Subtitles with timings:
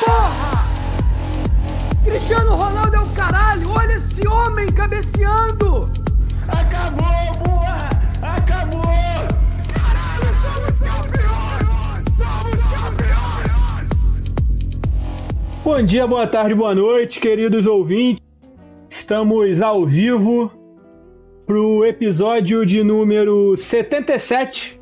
[0.00, 0.66] Porra!
[2.04, 3.70] Cristiano Ronaldo é o caralho!
[3.70, 5.88] Olha esse homem cabeceando!
[6.48, 7.90] Acabou, porra!
[8.22, 8.82] Acabou!
[9.72, 12.04] Caralho, somos campeões!
[12.16, 13.88] Somos campeões!
[15.64, 18.24] Bom dia, boa tarde, boa noite, queridos ouvintes.
[18.90, 20.65] Estamos ao vivo
[21.46, 24.80] pro episódio de número 77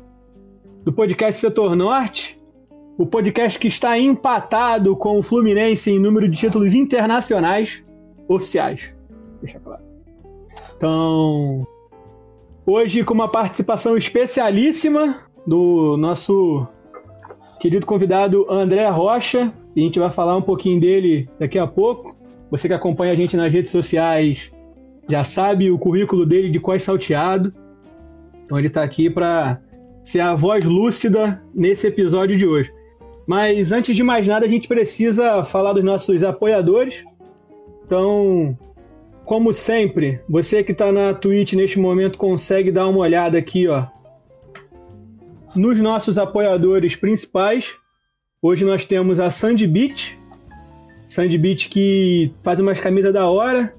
[0.83, 2.41] do podcast Setor Norte.
[2.97, 7.85] O podcast que está empatado com o Fluminense em número de títulos internacionais
[8.27, 8.95] oficiais.
[9.43, 9.83] Deixa claro.
[10.75, 11.67] Então,
[12.65, 16.65] hoje com uma participação especialíssima do nosso
[17.59, 19.53] querido convidado André Rocha.
[19.75, 22.17] E a gente vai falar um pouquinho dele daqui a pouco.
[22.49, 24.51] Você que acompanha a gente nas redes sociais
[25.09, 27.53] já sabe o currículo dele de quais salteado.
[28.43, 29.61] Então ele está aqui para
[30.03, 32.71] ser a voz lúcida nesse episódio de hoje.
[33.27, 37.03] Mas antes de mais nada, a gente precisa falar dos nossos apoiadores.
[37.85, 38.57] Então,
[39.23, 43.87] como sempre, você que está na Twitch neste momento consegue dar uma olhada aqui, ó,
[45.55, 47.73] nos nossos apoiadores principais.
[48.41, 50.19] Hoje nós temos a Sandy Beach,
[51.07, 53.73] Sandy Beach que faz umas camisas da hora.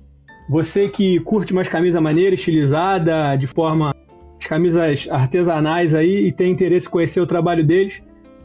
[0.49, 3.95] Você que curte umas camisas maneiras, estilizada, de forma
[4.39, 8.03] as camisas artesanais aí e tem interesse em conhecer o trabalho deles,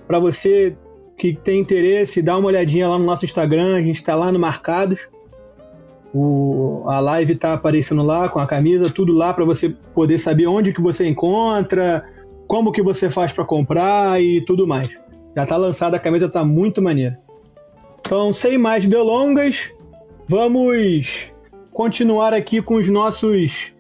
[0.07, 0.75] Para você
[1.19, 4.39] que tem interesse, dá uma olhadinha lá no nosso Instagram, a gente está lá no
[4.39, 5.07] Marcados.
[6.15, 10.47] O, a live está aparecendo lá com a camisa, tudo lá para você poder saber
[10.47, 12.09] onde que você encontra,
[12.47, 14.99] como que você faz para comprar e tudo mais.
[15.37, 17.21] Já tá lançada, a camisa tá muito maneira.
[18.01, 19.71] Então, sem mais delongas,
[20.27, 21.31] vamos
[21.71, 23.74] continuar aqui com os nossos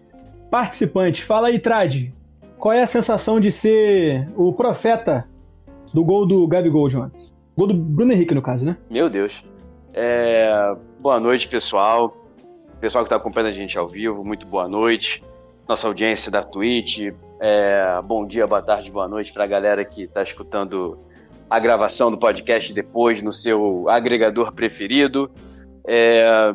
[0.55, 1.27] participantes.
[1.27, 2.13] Fala aí, Trad.
[2.57, 5.29] Qual é a sensação de ser o profeta
[5.93, 7.35] do gol do Gabigol, Jonas?
[7.57, 8.77] Gol do Bruno Henrique, no caso, né?
[8.89, 9.45] Meu Deus.
[9.93, 10.77] É...
[11.01, 12.17] Boa noite, pessoal.
[12.81, 15.25] Pessoal que está acompanhando a gente ao vivo, muito boa noite.
[15.69, 17.13] Nossa audiência da Twitch.
[17.41, 18.01] É...
[18.05, 20.97] Bom dia, boa tarde, boa noite para a galera que está escutando
[21.51, 25.29] a gravação do podcast depois no seu agregador preferido.
[25.85, 26.55] É...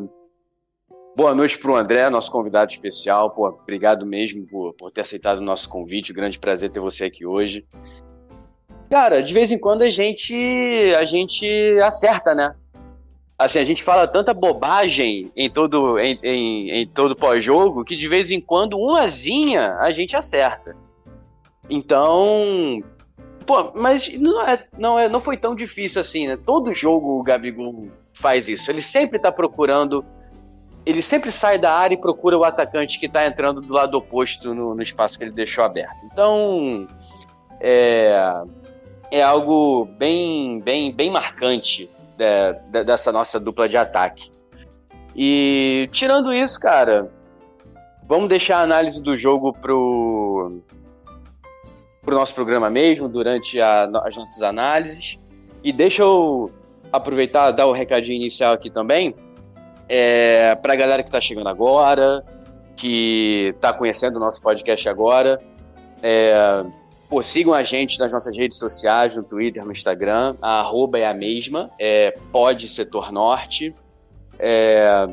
[1.16, 3.31] Boa noite para o André, nosso convidado especial.
[3.31, 6.14] Pô, obrigado mesmo por, por ter aceitado o nosso convite.
[6.14, 7.66] Grande prazer ter você aqui hoje.
[8.90, 10.34] Cara, de vez em quando a gente
[10.97, 11.46] a gente
[11.84, 12.56] acerta, né?
[13.38, 18.08] Assim, a gente fala tanta bobagem em todo em, em, em todo pós-jogo que de
[18.08, 20.76] vez em quando umazinha a gente acerta.
[21.70, 22.84] Então,
[23.46, 26.38] pô, mas não é, não é, não foi tão difícil assim, né?
[26.38, 28.72] Todo jogo o Gabigol faz isso.
[28.72, 30.03] Ele sempre tá procurando
[30.85, 34.53] ele sempre sai da área e procura o atacante que está entrando do lado oposto
[34.53, 36.06] no, no, espaço que ele deixou aberto.
[36.06, 36.88] Então,
[37.59, 38.44] é,
[39.12, 42.53] é algo bem, bem, bem marcante é,
[42.84, 44.31] dessa nossa dupla de ataque.
[45.16, 47.11] E tirando isso, cara,
[48.07, 50.61] vamos deixar a análise do jogo pro,
[52.01, 55.20] pro nosso programa mesmo, durante a, as nossas análises.
[55.64, 56.49] E deixa eu
[56.91, 59.14] aproveitar dar o recadinho inicial aqui também
[59.90, 62.24] é, para a galera que está chegando agora,
[62.76, 65.41] que está conhecendo o nosso podcast agora,
[66.02, 66.64] é,
[67.09, 71.08] pô, sigam a gente nas nossas redes sociais, no Twitter, no Instagram, a arroba é
[71.08, 73.76] a mesma, é Pode Setor Norte.
[74.38, 75.08] É,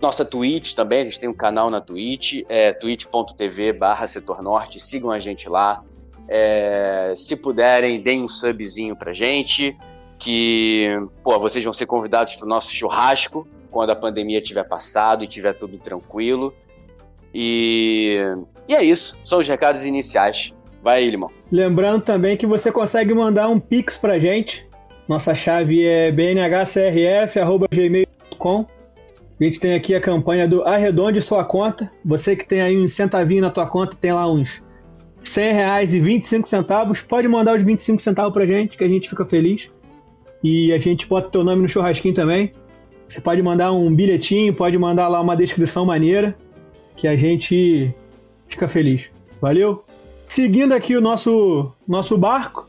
[0.00, 4.80] nossa Twitch também, a gente tem um canal na Twitch, é twitch.tv barra Setor Norte,
[4.80, 5.84] sigam a gente lá.
[6.26, 9.76] É, se puderem, deem um subzinho pra gente,
[10.18, 10.88] que
[11.22, 15.26] pô, vocês vão ser convidados para o nosso churrasco, quando a pandemia tiver passado e
[15.26, 16.54] tiver tudo tranquilo.
[17.34, 18.18] E,
[18.68, 20.52] e é isso, são os recados iniciais.
[20.82, 21.30] Vai, Limão.
[21.52, 24.66] Lembrando também que você consegue mandar um pix pra gente.
[25.06, 28.66] Nossa chave é bnhcrf.gmail.com.
[29.40, 31.90] A gente tem aqui a campanha do Arredonde Sua Conta.
[32.04, 34.62] Você que tem aí uns centavinhos na tua conta, tem lá uns
[35.20, 37.02] 100 reais e 25 centavos.
[37.02, 39.68] Pode mandar os 25 centavos pra gente, que a gente fica feliz.
[40.42, 42.52] E a gente bota teu nome no churrasquinho também.
[43.10, 46.36] Você pode mandar um bilhetinho, pode mandar lá uma descrição maneira,
[46.96, 47.92] que a gente
[48.46, 49.10] fica feliz.
[49.40, 49.84] Valeu?
[50.28, 52.68] Seguindo aqui o nosso, nosso barco,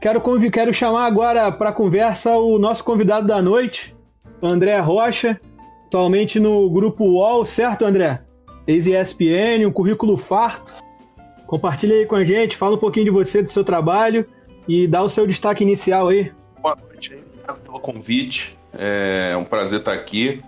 [0.00, 3.94] quero, quero chamar agora para conversa o nosso convidado da noite,
[4.42, 5.38] André Rocha,
[5.84, 8.22] atualmente no grupo UOL, certo, André?
[8.66, 10.74] Ex-ESPN, um currículo farto.
[11.46, 14.26] Compartilha aí com a gente, fala um pouquinho de você, do seu trabalho
[14.66, 16.32] e dá o seu destaque inicial aí.
[16.62, 18.57] Boa noite aí, pelo convite.
[18.72, 20.42] É um prazer estar aqui.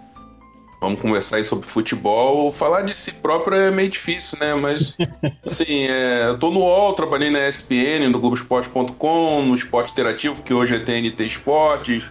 [0.81, 2.51] Vamos conversar aí sobre futebol.
[2.51, 4.55] Falar de si próprio é meio difícil, né?
[4.55, 4.97] Mas,
[5.45, 10.55] assim, é, eu tô no UOL, trabalhei na ESPN, no Globoesporte.com, no Esporte Interativo, que
[10.55, 12.05] hoje é TNT Esportes.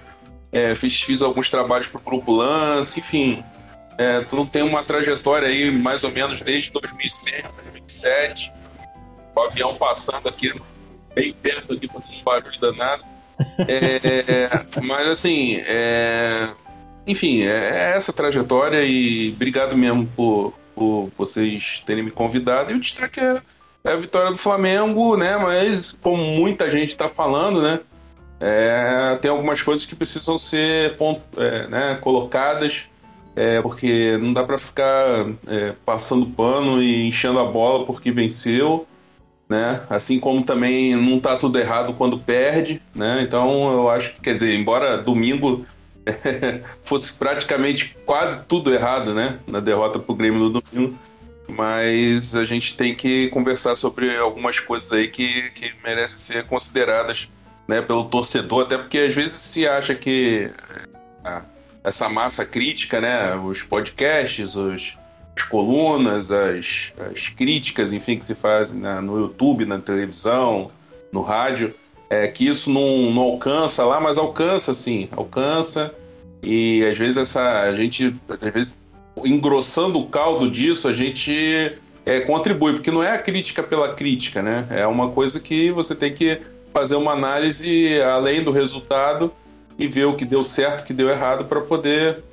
[0.52, 3.44] É, fiz, fiz alguns trabalhos pro Grupo Lance, enfim.
[3.98, 8.52] É, tu tem uma trajetória aí, mais ou menos, desde 2006, 2007.
[9.36, 10.54] O avião passando aqui,
[11.16, 13.04] bem perto aqui, fazendo um barulho danado.
[13.68, 16.50] É, mas assim, é,
[17.08, 22.72] enfim, é, é essa trajetória e obrigado mesmo por, por vocês terem me convidado.
[22.72, 23.42] E o destaque é,
[23.84, 25.38] é a vitória do Flamengo, né?
[25.38, 27.80] Mas como muita gente está falando, né?
[28.42, 32.88] É, tem algumas coisas que precisam ser ponto, é, né, colocadas,
[33.64, 35.28] porque não dá para ficar
[35.86, 38.86] passando pano e enchendo a bola porque venceu
[39.50, 39.82] né?
[39.90, 43.22] Assim como também não tá tudo errado quando perde, né?
[43.24, 45.66] Então eu acho que, quer dizer, embora domingo
[46.86, 49.40] fosse praticamente quase tudo errado, né?
[49.48, 50.96] Na derrota pro Grêmio do domingo,
[51.48, 57.28] mas a gente tem que conversar sobre algumas coisas aí que, que merecem ser consideradas
[57.68, 60.52] né, pelo torcedor, até porque às vezes se acha que
[61.24, 61.42] ah,
[61.84, 64.98] essa massa crítica, né, os podcasts, os,
[65.40, 70.70] as colunas, as, as críticas, enfim, que se fazem no YouTube, na televisão,
[71.12, 71.74] no rádio,
[72.10, 75.96] é que isso não, não alcança lá, mas alcança sim, alcança.
[76.44, 78.78] E às vezes essa a gente, às vezes
[79.24, 84.42] engrossando o caldo disso, a gente é, contribui, porque não é a crítica pela crítica,
[84.42, 84.68] né?
[84.70, 86.40] É uma coisa que você tem que
[86.74, 89.32] fazer uma análise além do resultado
[89.78, 92.24] e ver o que deu certo, o que deu errado para poder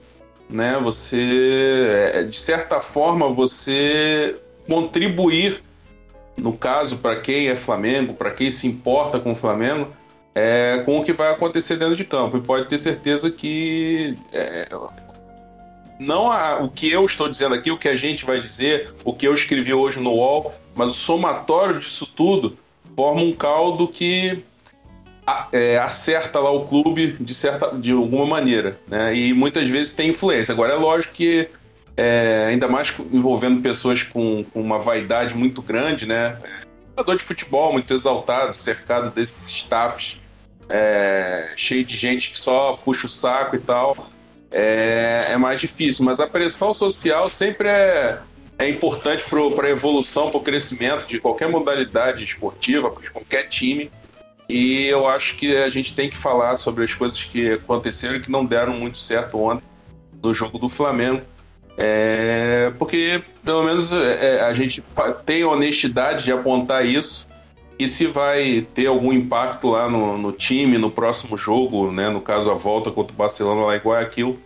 [0.49, 0.79] né?
[0.83, 5.63] Você, é, de certa forma, você contribuir,
[6.37, 9.89] no caso, para quem é Flamengo, para quem se importa com o Flamengo,
[10.35, 12.37] é, com o que vai acontecer dentro de campo.
[12.37, 14.69] E pode ter certeza que é,
[15.99, 19.13] não a, o que eu estou dizendo aqui, o que a gente vai dizer, o
[19.13, 22.59] que eu escrevi hoje no UOL, mas o somatório disso tudo
[22.95, 24.43] forma um caldo que
[25.53, 29.15] é, acerta lá o clube de, certa, de alguma maneira, né?
[29.15, 30.53] E muitas vezes tem influência.
[30.53, 31.49] Agora é lógico que
[31.97, 36.37] é, ainda mais envolvendo pessoas com, com, uma vaidade muito grande, né?
[36.91, 40.21] Jogador de futebol muito exaltado, cercado desses staffs
[40.69, 43.97] é, cheio de gente que só puxa o saco e tal,
[44.51, 46.05] é, é mais difícil.
[46.05, 48.19] Mas a pressão social sempre é,
[48.59, 53.91] é importante para a evolução, para o crescimento de qualquer modalidade esportiva, de qualquer time.
[54.49, 58.21] E eu acho que a gente tem que falar sobre as coisas que aconteceram e
[58.21, 59.65] que não deram muito certo ontem
[60.23, 61.23] no jogo do Flamengo.
[61.79, 64.83] É, porque pelo menos é, a gente
[65.27, 67.29] tem honestidade de apontar isso
[67.79, 72.21] e se vai ter algum impacto lá no, no, time, no próximo jogo, né, no
[72.21, 74.39] caso a volta contra o Barcelona lá em Guayaquil,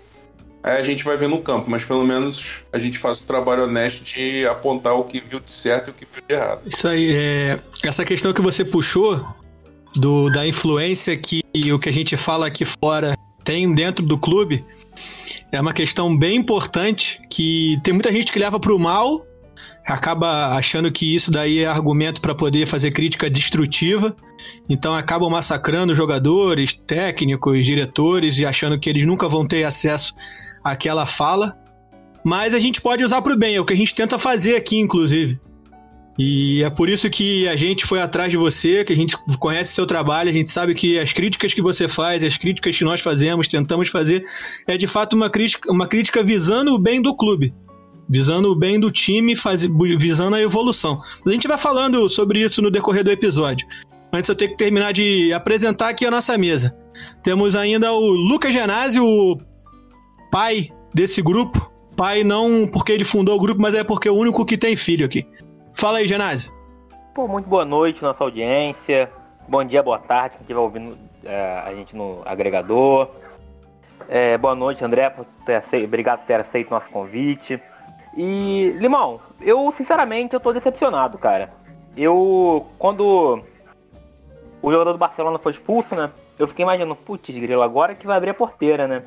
[0.62, 3.64] aí a gente vai ver no campo, mas pelo menos a gente faz o trabalho
[3.64, 6.62] honesto de apontar o que viu de certo e o que viu de errado.
[6.66, 9.24] Isso aí, é, essa questão que você puxou
[9.96, 11.42] do, da influência que
[11.72, 14.64] o que a gente fala aqui fora tem dentro do clube
[15.50, 19.26] é uma questão bem importante que tem muita gente que leva para o mal
[19.86, 24.14] acaba achando que isso daí é argumento para poder fazer crítica destrutiva
[24.68, 30.14] então acabam massacrando jogadores, técnicos, diretores e achando que eles nunca vão ter acesso
[30.62, 31.56] àquela fala
[32.24, 34.56] mas a gente pode usar para o bem, é o que a gente tenta fazer
[34.56, 35.40] aqui, inclusive.
[36.22, 39.72] E é por isso que a gente foi atrás de você, que a gente conhece
[39.72, 43.00] seu trabalho, a gente sabe que as críticas que você faz, as críticas que nós
[43.00, 44.26] fazemos, tentamos fazer,
[44.68, 47.54] é de fato uma crítica, uma crítica visando o bem do clube,
[48.06, 49.66] visando o bem do time, faz,
[49.98, 50.98] visando a evolução.
[51.24, 53.66] A gente vai falando sobre isso no decorrer do episódio.
[54.12, 56.76] Antes eu tenho que terminar de apresentar aqui a nossa mesa.
[57.22, 59.40] Temos ainda o Lucas Genásio, o
[60.30, 61.72] pai desse grupo.
[61.96, 64.76] Pai não porque ele fundou o grupo, mas é porque é o único que tem
[64.76, 65.24] filho aqui.
[65.74, 66.52] Fala aí, Genásio.
[67.14, 69.10] Pô, muito boa noite, nossa audiência.
[69.48, 73.08] Bom dia, boa tarde, quem estiver ouvindo é, a gente no agregador.
[74.08, 77.60] É, boa noite, André, por ter aceito, obrigado por ter aceito nosso convite.
[78.16, 81.52] E, Limão, eu sinceramente eu tô decepcionado, cara.
[81.96, 83.40] Eu, quando
[84.62, 86.10] o jogador do Barcelona foi expulso, né?
[86.38, 89.02] Eu fiquei imaginando, putz, grilo, agora que vai abrir a porteira, né?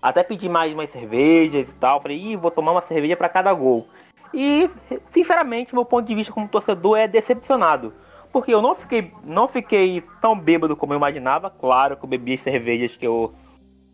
[0.00, 2.00] Até pedi mais umas cervejas e tal.
[2.00, 3.86] Falei, ih, vou tomar uma cerveja para cada gol.
[4.32, 4.70] E,
[5.12, 7.92] sinceramente, meu ponto de vista como torcedor é decepcionado.
[8.32, 11.50] Porque eu não fiquei, não fiquei tão bêbado como eu imaginava.
[11.50, 13.34] Claro que eu bebi as cervejas que eu,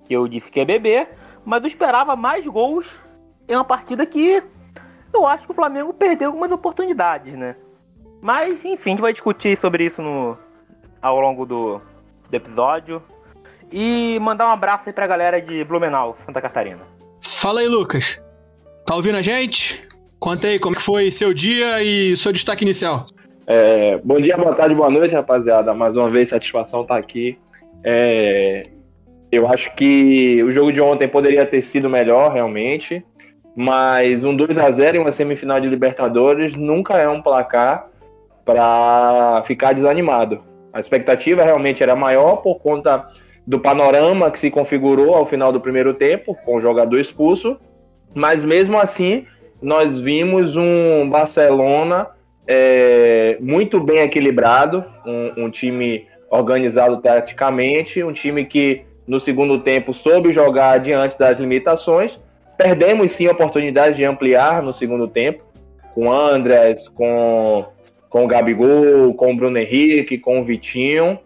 [0.04, 1.09] que eu disse que ia beber.
[1.45, 2.95] Mas eu esperava mais gols
[3.49, 4.42] em uma partida que
[5.12, 7.57] eu acho que o Flamengo perdeu algumas oportunidades, né?
[8.21, 10.37] Mas, enfim, a gente vai discutir sobre isso no,
[11.00, 11.80] ao longo do,
[12.28, 13.02] do episódio.
[13.73, 16.80] E mandar um abraço aí pra galera de Blumenau, Santa Catarina.
[17.21, 18.21] Fala aí, Lucas.
[18.87, 19.88] Tá ouvindo a gente?
[20.19, 23.07] Conta aí como que foi seu dia e seu destaque inicial.
[23.47, 25.73] É, bom dia, boa tarde, boa noite, rapaziada.
[25.73, 27.39] Mais uma vez, satisfação estar tá aqui.
[27.85, 28.65] É,
[29.31, 33.05] eu acho que o jogo de ontem poderia ter sido melhor, realmente.
[33.55, 37.89] Mas um 2 a 0 em uma semifinal de Libertadores nunca é um placar
[38.45, 40.43] para ficar desanimado.
[40.73, 43.09] A expectativa realmente era maior por conta
[43.47, 47.57] do panorama que se configurou ao final do primeiro tempo, com o jogador expulso,
[48.15, 49.27] mas mesmo assim
[49.61, 52.09] nós vimos um Barcelona
[52.47, 59.93] é, muito bem equilibrado, um, um, time organizado taticamente, um time que no segundo tempo
[59.93, 62.19] soube jogar diante das limitações.
[62.57, 65.45] Perdemos sim a oportunidade de ampliar no segundo tempo,
[65.95, 67.67] com Andrés, com
[68.09, 71.19] com o Gabigol, com o Bruno Henrique, com o Vitinho,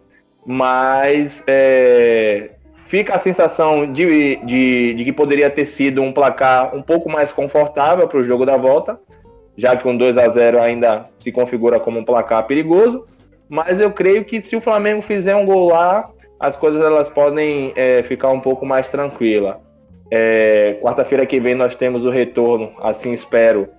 [0.45, 2.51] mas é,
[2.93, 7.33] fica a sensação de, de, de, que poderia ter sido um placar um pouco mais
[7.33, 8.99] confortável para o jogo da volta,
[9.57, 13.07] já que um 2 a 0 ainda se configura como um placar perigoso.
[13.49, 16.07] Mas eu creio que se o Flamengo fizer um gol lá,
[16.39, 19.59] as coisas elas podem é, ficar um pouco mais tranquila.
[20.11, 23.69] É, Quarta-feira que vem nós temos o retorno, assim espero,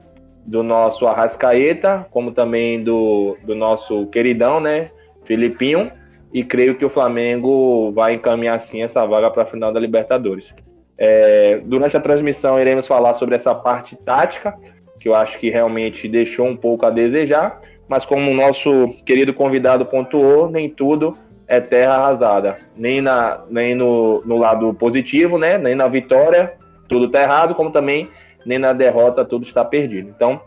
[0.44, 4.90] do nosso Arrascaeta, como também do, do nosso queridão, né,
[5.22, 5.92] Filipinho,
[6.34, 10.52] e creio que o Flamengo vai encaminhar sim essa vaga para a final da Libertadores.
[10.98, 14.52] É, durante a transmissão iremos falar sobre essa parte tática,
[14.98, 19.32] que eu acho que realmente deixou um pouco a desejar, mas como o nosso querido
[19.32, 25.56] convidado pontuou, nem tudo é terra arrasada, nem, na, nem no, no lado positivo, né,
[25.56, 26.54] nem na vitória,
[26.88, 28.08] tudo está errado, como também
[28.44, 30.08] nem na derrota tudo está perdido.
[30.08, 30.40] Então,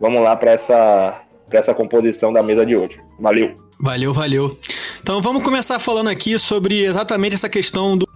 [0.00, 1.20] vamos lá para essa,
[1.50, 3.00] essa composição da mesa de hoje.
[3.18, 3.54] Valeu.
[3.80, 4.56] Valeu, valeu.
[5.02, 8.06] Então vamos começar falando aqui sobre exatamente essa questão do,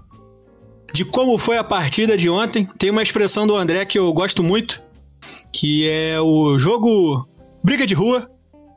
[0.92, 2.64] de como foi a partida de ontem.
[2.78, 4.80] Tem uma expressão do André que eu gosto muito,
[5.52, 7.28] que é o jogo
[7.62, 8.30] briga de rua,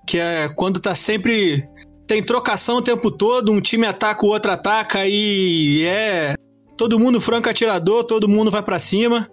[0.08, 1.70] que é quando tá sempre
[2.08, 6.34] tem trocação o tempo todo, um time ataca, o outro ataca e é
[6.76, 9.30] todo mundo franco atirador, todo mundo vai para cima.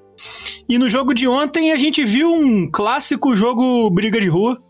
[0.68, 4.62] E no jogo de ontem a gente viu um clássico jogo briga de rua,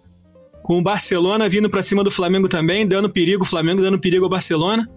[0.66, 4.24] com o Barcelona vindo para cima do Flamengo também, dando perigo, o Flamengo dando perigo
[4.24, 4.90] ao Barcelona.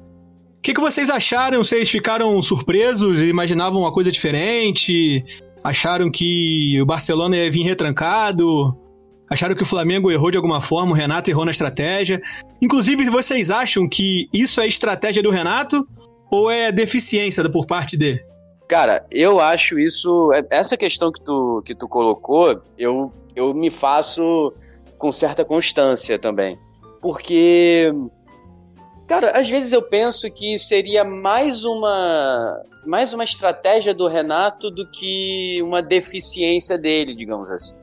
[0.57, 1.63] O que, que vocês acharam?
[1.63, 3.21] Vocês ficaram surpresos?
[3.21, 5.23] Imaginavam uma coisa diferente?
[5.63, 8.75] Acharam que o Barcelona ia vir retrancado?
[9.29, 10.91] Acharam que o Flamengo errou de alguma forma?
[10.91, 12.19] O Renato errou na estratégia?
[12.59, 15.87] Inclusive, vocês acham que isso é estratégia do Renato
[16.31, 18.19] ou é deficiência por parte dele?
[18.67, 20.33] Cara, eu acho isso.
[20.33, 24.51] É, essa questão que tu, que tu colocou, eu, eu me faço
[24.99, 26.59] com certa constância também.
[27.01, 27.91] Porque.
[29.07, 34.85] Cara, às vezes eu penso que seria mais uma mais uma estratégia do Renato do
[34.91, 37.75] que uma deficiência dele, digamos assim.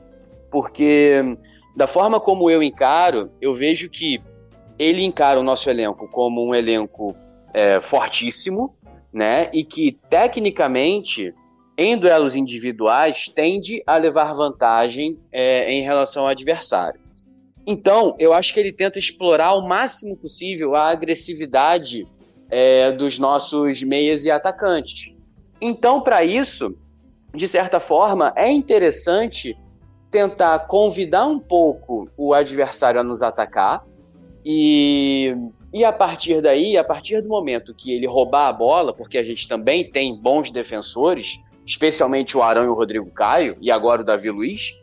[0.49, 1.37] Porque
[1.75, 4.21] da forma como eu encaro, eu vejo que
[4.79, 7.13] ele encara o nosso elenco como um elenco
[7.53, 8.73] é, fortíssimo,
[9.11, 9.49] né?
[9.53, 11.33] E que tecnicamente,
[11.77, 17.06] em duelos individuais, tende a levar vantagem é, em relação ao adversário.
[17.69, 22.07] Então, eu acho que ele tenta explorar o máximo possível a agressividade
[22.49, 25.13] é, dos nossos meias e atacantes.
[25.59, 26.77] Então, para isso,
[27.35, 29.57] de certa forma, é interessante
[30.09, 33.85] tentar convidar um pouco o adversário a nos atacar
[34.45, 35.35] e
[35.73, 39.23] e a partir daí, a partir do momento que ele roubar a bola, porque a
[39.23, 44.05] gente também tem bons defensores, especialmente o Arão e o Rodrigo Caio, e agora o
[44.05, 44.73] Davi Luiz,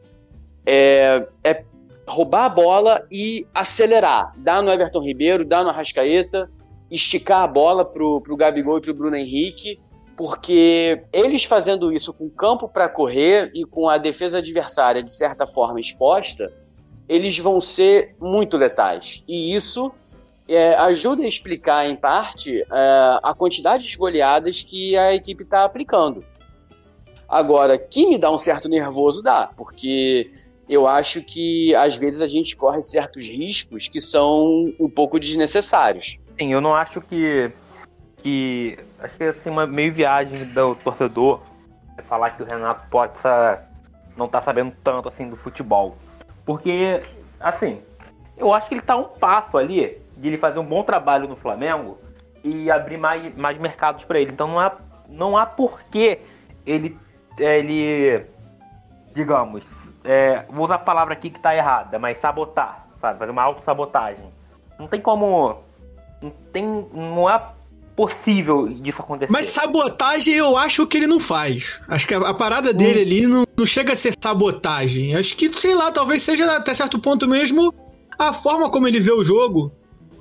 [0.67, 1.65] é, é
[2.07, 4.33] roubar a bola e acelerar.
[4.37, 6.51] Dar no Everton Ribeiro, dar no Arrascaeta,
[6.91, 9.81] esticar a bola pro, pro Gabigol e pro Bruno Henrique,
[10.17, 15.47] porque eles fazendo isso com campo para correr e com a defesa adversária de certa
[15.47, 16.53] forma exposta,
[17.09, 19.25] eles vão ser muito letais.
[19.27, 19.93] E isso
[20.49, 25.65] é, ajuda a explicar, em parte, é, a quantidade de goleadas que a equipe está
[25.65, 26.25] aplicando.
[27.29, 30.31] Agora, que me dá um certo nervoso, dá, porque
[30.69, 36.19] eu acho que às vezes a gente corre certos riscos que são um pouco desnecessários.
[36.39, 37.51] Sim, eu não acho que.
[38.19, 41.41] que acho que é assim, uma meio viagem do torcedor
[42.03, 43.63] falar que o Renato possa
[44.17, 45.97] não tá sabendo tanto assim do futebol.
[46.45, 47.03] Porque,
[47.41, 47.81] assim,
[48.37, 51.37] eu acho que ele tá um passo ali de ele fazer um bom trabalho no
[51.37, 51.99] Flamengo
[52.43, 54.33] e abrir mais, mais mercados para ele.
[54.33, 54.77] Então não há,
[55.09, 56.21] não há porquê
[56.67, 56.97] ele,
[57.39, 58.25] ele
[59.15, 59.65] digamos,
[60.05, 63.19] é, vou usar a palavra aqui que tá errada, mas sabotar, sabe?
[63.19, 64.25] Fazer uma autossabotagem.
[64.79, 65.57] Não tem como.
[66.21, 66.87] Não tem.
[66.93, 67.41] Não é
[67.97, 69.33] possível disso acontecer.
[69.33, 71.81] Mas sabotagem eu acho que ele não faz.
[71.89, 72.75] Acho que a, a parada hum.
[72.75, 75.17] dele ali não, não chega a ser sabotagem.
[75.17, 77.73] Acho que, sei lá, talvez seja até certo ponto mesmo
[78.19, 79.73] a forma como ele vê o jogo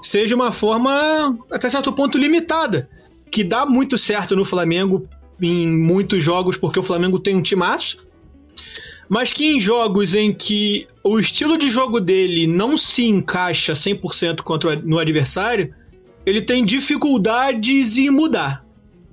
[0.02, 2.90] seja uma forma até certo ponto limitada.
[3.32, 5.08] Que dá muito certo no Flamengo
[5.42, 8.08] em muitos jogos, porque o Flamengo tem um timaço.
[9.14, 14.42] Mas que em jogos em que o estilo de jogo dele não se encaixa 100%
[14.42, 15.72] contra no adversário,
[16.26, 18.66] ele tem dificuldades em mudar.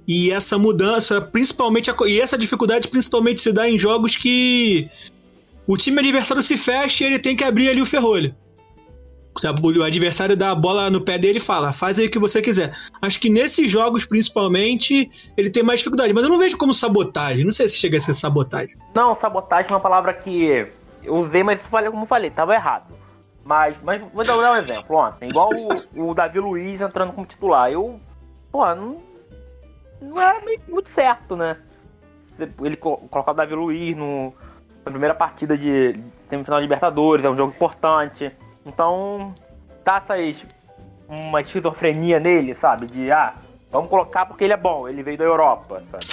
[0.08, 4.88] E essa mudança, principalmente, e essa dificuldade principalmente se dá em jogos que
[5.66, 8.34] o time adversário se fecha e ele tem que abrir ali o ferrolho.
[9.62, 12.42] O adversário dá a bola no pé dele e fala, faz aí o que você
[12.42, 12.76] quiser.
[13.00, 16.12] Acho que nesses jogos, principalmente, ele tem mais dificuldade.
[16.12, 17.44] Mas eu não vejo como sabotagem.
[17.44, 18.76] Não sei se chega a ser sabotagem.
[18.94, 20.68] Não, sabotagem é uma palavra que
[21.02, 22.92] eu usei, mas como eu falei, tava errado.
[23.44, 25.28] Mas, mas vou dar um exemplo ontem.
[25.28, 25.50] Igual
[25.96, 27.70] o, o Davi Luiz entrando como titular.
[27.70, 28.00] Eu,
[28.50, 29.00] pô, não,
[30.00, 31.56] não é muito certo, né?
[32.62, 34.32] Ele colocar o Davi Luiz no,
[34.84, 38.32] na primeira partida de semifinal de Libertadores, é um jogo importante.
[38.72, 39.34] Então,
[39.84, 40.36] tá essas,
[41.08, 42.86] uma esquizofrenia nele, sabe?
[42.86, 43.34] De, ah,
[43.70, 46.06] vamos colocar porque ele é bom, ele veio da Europa, sabe?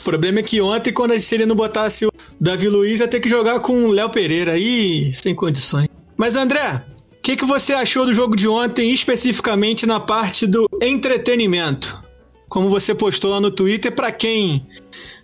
[0.00, 3.18] O problema é que ontem, quando se ele não botasse o Davi Luiz, ia ter
[3.18, 5.88] que jogar com o Léo Pereira aí, sem condições.
[6.16, 6.80] Mas André,
[7.12, 12.00] o que, que você achou do jogo de ontem, especificamente na parte do entretenimento?
[12.48, 14.64] Como você postou lá no Twitter, para quem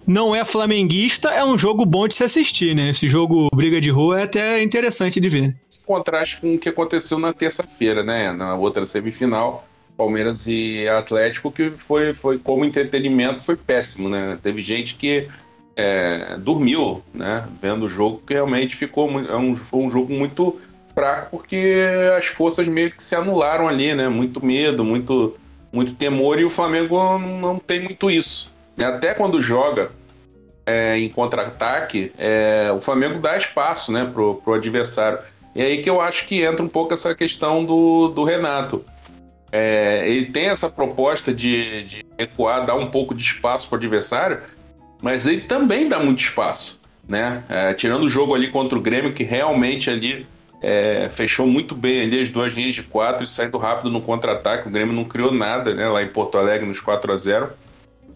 [0.04, 2.90] não é flamenguista, é um jogo bom de se assistir, né?
[2.90, 5.56] Esse jogo Briga de Rua é até interessante de ver.
[5.84, 8.32] Contraste com o que aconteceu na terça-feira, né?
[8.32, 9.66] Na outra semifinal,
[9.96, 14.38] Palmeiras e Atlético, que foi, foi como entretenimento, foi péssimo, né?
[14.42, 15.28] Teve gente que
[15.76, 17.46] é, dormiu, né?
[17.60, 20.60] Vendo o jogo, que realmente ficou é um, foi um jogo muito
[20.94, 21.82] fraco porque
[22.16, 24.08] as forças meio que se anularam ali, né?
[24.08, 25.36] Muito medo, muito,
[25.72, 28.54] muito temor e o Flamengo não tem muito isso.
[28.78, 29.90] Até quando joga
[30.64, 35.18] é, em contra-ataque, é, o Flamengo dá espaço né, pro, pro adversário.
[35.54, 38.84] E aí que eu acho que entra um pouco essa questão do, do Renato.
[39.50, 43.78] É, ele tem essa proposta de, de recuar, dar um pouco de espaço para o
[43.78, 44.40] adversário,
[45.02, 46.80] mas ele também dá muito espaço.
[47.06, 47.42] Né?
[47.48, 50.26] É, tirando o jogo ali contra o Grêmio, que realmente ali
[50.62, 54.68] é, fechou muito bem ali as duas linhas de quatro e saindo rápido no contra-ataque.
[54.68, 57.50] O Grêmio não criou nada né, lá em Porto Alegre nos 4 a 0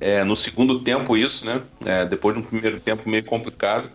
[0.01, 1.61] é, No segundo tempo, isso, né?
[1.85, 3.91] É, depois de um primeiro tempo meio complicado.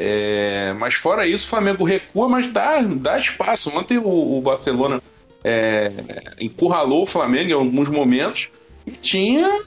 [0.00, 3.76] É, mas fora isso, o Flamengo recua, mas dá, dá espaço.
[3.76, 5.02] Ontem o, o Barcelona
[5.42, 5.90] é,
[6.40, 8.50] encurralou o Flamengo em alguns momentos
[8.86, 9.62] e tinha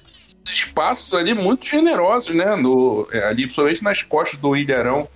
[0.46, 2.56] espaços ali muito generosos, né?
[2.56, 5.08] No, é, ali, principalmente nas costas do Ilharão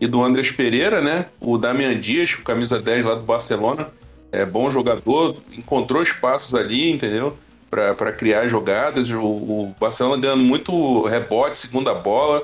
[0.00, 1.26] e do Andrés Pereira, né?
[1.38, 3.88] O Damian Dias, camisa 10 lá do Barcelona,
[4.32, 7.36] é bom jogador, encontrou espaços ali, entendeu?
[7.70, 9.10] Para criar jogadas.
[9.10, 12.42] O, o, Barcelona ganhando muito rebote, segunda bola.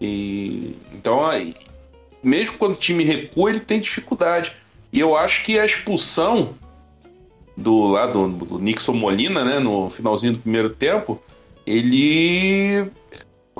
[0.00, 1.24] E então,
[2.26, 4.52] mesmo quando o time recua, ele tem dificuldade.
[4.92, 6.54] E eu acho que a expulsão
[7.56, 11.22] do lado do, do Nixon Molina, né, no finalzinho do primeiro tempo,
[11.64, 12.90] ele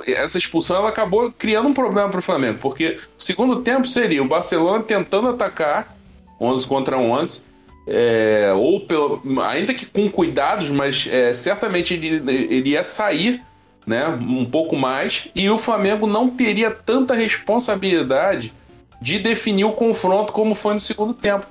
[0.06, 4.22] essa expulsão ela acabou criando um problema para o Flamengo, porque o segundo tempo seria
[4.22, 5.96] o Barcelona tentando atacar
[6.38, 7.46] 11 contra 11,
[7.86, 13.42] é, ou pelo, ainda que com cuidados, mas é, certamente ele, ele ia sair
[13.86, 18.52] né, um pouco mais, e o Flamengo não teria tanta responsabilidade
[19.00, 21.46] de definir o confronto como foi no segundo tempo.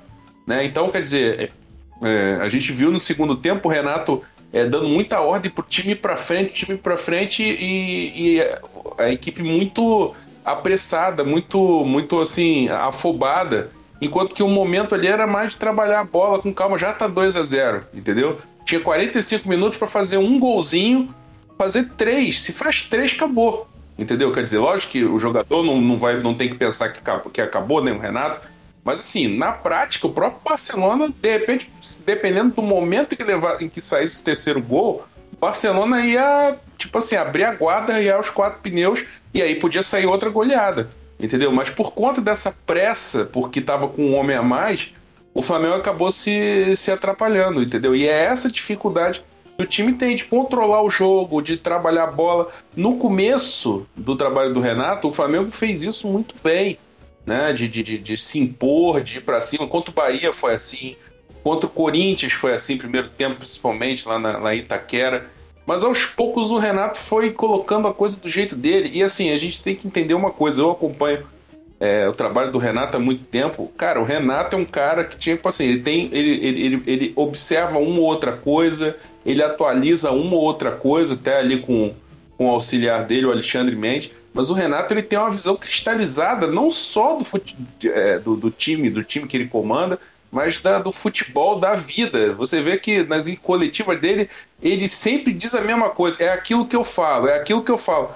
[0.46, 0.64] Né?
[0.64, 1.52] Então, quer dizer,
[2.02, 4.22] é, a gente viu no segundo tempo o Renato
[4.52, 8.40] é, dando muita ordem pro time para frente, time para frente e, e,
[8.98, 13.70] a equipe muito apressada, muito, muito assim, afobada.
[14.00, 17.08] Enquanto que o momento ali era mais de trabalhar a bola com calma, já tá
[17.08, 18.38] 2 a 0 entendeu?
[18.64, 21.08] Tinha 45 minutos para fazer um golzinho,
[21.56, 22.40] fazer três.
[22.40, 23.68] Se faz três, acabou.
[23.98, 24.30] Entendeu?
[24.30, 27.00] Quer dizer, lógico que o jogador não, não, vai, não tem que pensar que
[27.32, 28.40] que acabou, nem né, o Renato,
[28.84, 31.70] Mas assim, na prática, o próprio Barcelona, de repente,
[32.04, 36.98] dependendo do momento que, levar, em que saísse o terceiro gol, o Barcelona ia, tipo
[36.98, 40.90] assim, abrir a guarda e aos quatro pneus, e aí podia sair outra goleada.
[41.18, 41.50] Entendeu?
[41.50, 44.94] Mas por conta dessa pressa, porque estava com um homem a mais,
[45.32, 47.96] o Flamengo acabou se, se atrapalhando, entendeu?
[47.96, 49.24] E é essa dificuldade
[49.58, 52.48] o time tem de controlar o jogo, de trabalhar a bola.
[52.74, 56.78] No começo do trabalho do Renato, o Flamengo fez isso muito bem,
[57.24, 57.52] né?
[57.52, 59.66] De, de, de, de se impor, de ir para cima.
[59.66, 60.96] Contra o Bahia foi assim,
[61.42, 65.30] contra o Corinthians foi assim, primeiro tempo, principalmente lá na, em Itaquera.
[65.64, 68.90] Mas aos poucos o Renato foi colocando a coisa do jeito dele.
[68.92, 70.60] E assim, a gente tem que entender uma coisa.
[70.60, 71.26] Eu acompanho
[71.78, 73.70] é, o trabalho do Renato há muito tempo.
[73.76, 76.08] Cara, o Renato é um cara que tipo assim, ele tem.
[76.12, 81.14] Ele, ele, ele, ele observa uma ou outra coisa, ele atualiza uma ou outra coisa,
[81.14, 81.92] até ali com,
[82.36, 84.10] com o auxiliar dele, o Alexandre Mendes.
[84.32, 87.26] Mas o Renato ele tem uma visão cristalizada, não só do,
[87.88, 89.98] é, do, do time, do time que ele comanda,
[90.30, 92.34] mas da, do futebol da vida.
[92.34, 94.28] Você vê que nas coletivas dele,
[94.62, 96.24] ele sempre diz a mesma coisa.
[96.24, 98.10] É aquilo que eu falo, é aquilo que eu falo.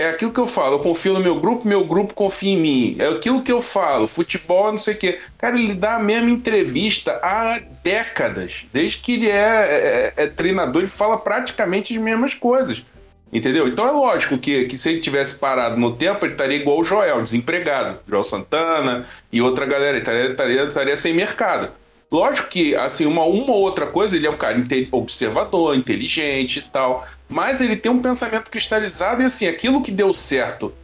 [0.00, 2.96] É aquilo que eu falo, eu confio no meu grupo, meu grupo confia em mim.
[2.98, 5.18] É aquilo que eu falo, futebol, não sei o quê.
[5.36, 8.64] Cara, ele dá a mesma entrevista há décadas.
[8.72, 12.82] Desde que ele é, é, é treinador, ele fala praticamente as mesmas coisas.
[13.30, 13.68] Entendeu?
[13.68, 16.84] Então é lógico que, que se ele tivesse parado no tempo, ele estaria igual o
[16.84, 17.98] Joel, desempregado.
[18.08, 21.72] Joel Santana e outra galera, ele estaria, estaria, estaria sem mercado.
[22.10, 24.56] Lógico que, assim, uma, uma outra coisa, ele é um cara
[24.92, 30.12] observador, inteligente e tal, mas ele tem um pensamento cristalizado e, assim, aquilo que deu
[30.12, 30.74] certo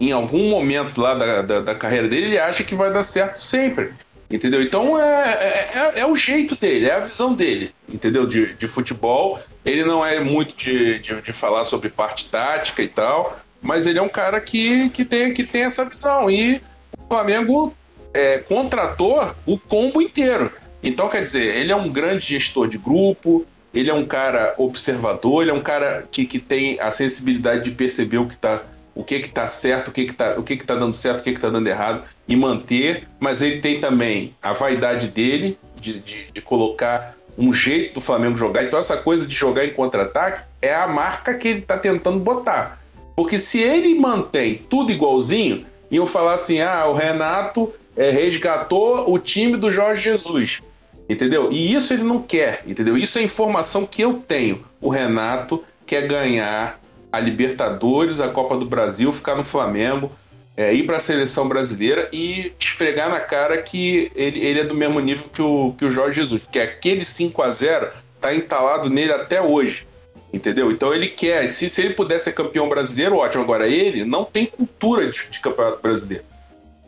[0.00, 3.42] em algum momento lá da, da, da carreira dele, ele acha que vai dar certo
[3.42, 3.92] sempre.
[4.30, 4.62] Entendeu?
[4.62, 8.26] Então é, é, é, é, o jeito dele, é a visão dele, entendeu?
[8.26, 9.40] De, de futebol.
[9.64, 13.98] Ele não é muito de, de, de, falar sobre parte tática e tal, mas ele
[13.98, 16.30] é um cara que, que, tem, que tem essa visão.
[16.30, 16.60] E
[16.98, 17.74] o Flamengo
[18.12, 20.52] é, contratou o combo inteiro.
[20.82, 25.42] Então, quer dizer, ele é um grande gestor de grupo, ele é um cara observador,
[25.42, 28.62] ele é um cara que, que tem a sensibilidade de perceber o que está
[28.94, 31.20] o que que tá certo, o que que tá, o que que tá dando certo,
[31.20, 35.56] o que que tá dando errado e manter, mas ele tem também a vaidade dele
[35.80, 38.64] de, de, de colocar um jeito do Flamengo jogar.
[38.64, 42.82] Então essa coisa de jogar em contra-ataque é a marca que ele tá tentando botar.
[43.14, 49.18] Porque se ele mantém tudo igualzinho, iam falar assim: ah, o Renato é, resgatou o
[49.18, 50.60] time do Jorge Jesus.
[51.08, 51.50] Entendeu?
[51.50, 52.96] E isso ele não quer, entendeu?
[52.96, 54.64] Isso é informação que eu tenho.
[54.80, 56.78] O Renato quer ganhar
[57.10, 60.12] a Libertadores, a Copa do Brasil, ficar no Flamengo,
[60.54, 64.74] é, ir para a seleção brasileira e esfregar na cara que ele, ele é do
[64.74, 67.88] mesmo nível que o, que o Jorge Jesus, porque aquele 5 a 0
[68.20, 69.86] tá entalado nele até hoje.
[70.30, 70.70] Entendeu?
[70.70, 73.42] Então ele quer, se, se ele puder ser campeão brasileiro, ótimo.
[73.42, 76.24] Agora, ele não tem cultura de, de campeonato brasileiro.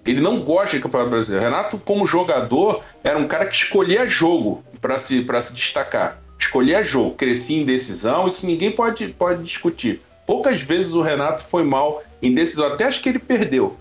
[0.05, 1.45] Ele não gosta de campeonato brasileiro.
[1.45, 6.21] Renato, como jogador, era um cara que escolhia jogo para se, se destacar.
[6.39, 10.01] Escolhia jogo, crescia em decisão, isso ninguém pode, pode discutir.
[10.27, 13.77] Poucas vezes o Renato foi mal em decisão, até acho que ele perdeu.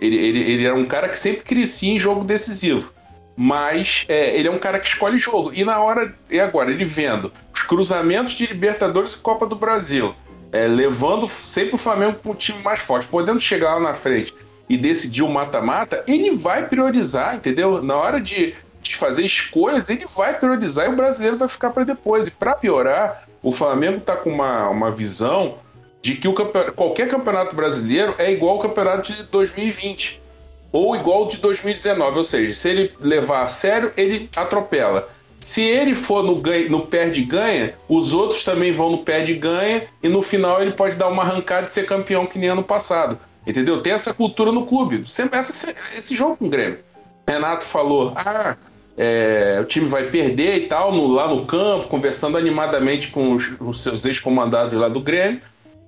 [0.00, 2.92] Ele, ele, ele era um cara que sempre crescia em jogo decisivo.
[3.36, 5.52] Mas é, ele é um cara que escolhe jogo.
[5.52, 6.14] E na hora.
[6.30, 10.14] E agora, ele vendo os cruzamentos de Libertadores e Copa do Brasil,
[10.50, 14.34] é, levando sempre o Flamengo com o time mais forte, podendo chegar lá na frente
[14.68, 17.82] e decidir o mata-mata, ele vai priorizar, entendeu?
[17.82, 18.54] Na hora de,
[18.96, 22.28] fazer escolhas, ele vai priorizar e o brasileiro vai ficar para depois.
[22.28, 25.56] E para piorar, o Flamengo está com uma, uma visão
[26.02, 26.34] de que o
[26.74, 30.22] qualquer campeonato brasileiro é igual ao campeonato de 2020
[30.70, 35.08] ou igual ao de 2019, ou seja, se ele levar a sério, ele atropela.
[35.40, 40.20] Se ele for no, ganha, no perde-ganha, os outros também vão no perde-ganha e no
[40.20, 43.18] final ele pode dar uma arrancada e ser campeão que nem ano passado.
[43.48, 43.80] Entendeu?
[43.80, 45.10] Tem essa cultura no clube.
[45.10, 46.80] Sempre essa, esse jogo com o Grêmio.
[47.26, 48.54] Renato falou: ah,
[48.94, 53.56] é, o time vai perder e tal, no, lá no campo, conversando animadamente com os,
[53.58, 55.40] os seus ex-comandados lá do Grêmio.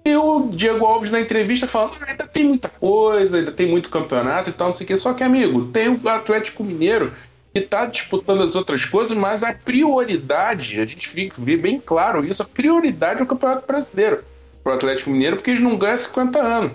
[0.02, 3.90] E o Diego Alves na entrevista falando: ah, ainda tem muita coisa, ainda tem muito
[3.90, 4.96] campeonato e tal, não sei o quê.
[4.96, 7.12] Só que, amigo, tem o Atlético Mineiro
[7.52, 12.42] que está disputando as outras coisas, mas a prioridade, a gente vê bem claro isso,
[12.42, 14.24] a prioridade é o Campeonato Brasileiro
[14.62, 16.72] para o Atlético Mineiro, porque eles não ganham 50 anos.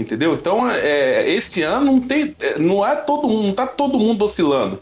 [0.00, 0.32] Entendeu?
[0.32, 2.34] Então, é, esse ano não tem.
[2.56, 4.80] Não é todo mundo, não tá todo mundo oscilando.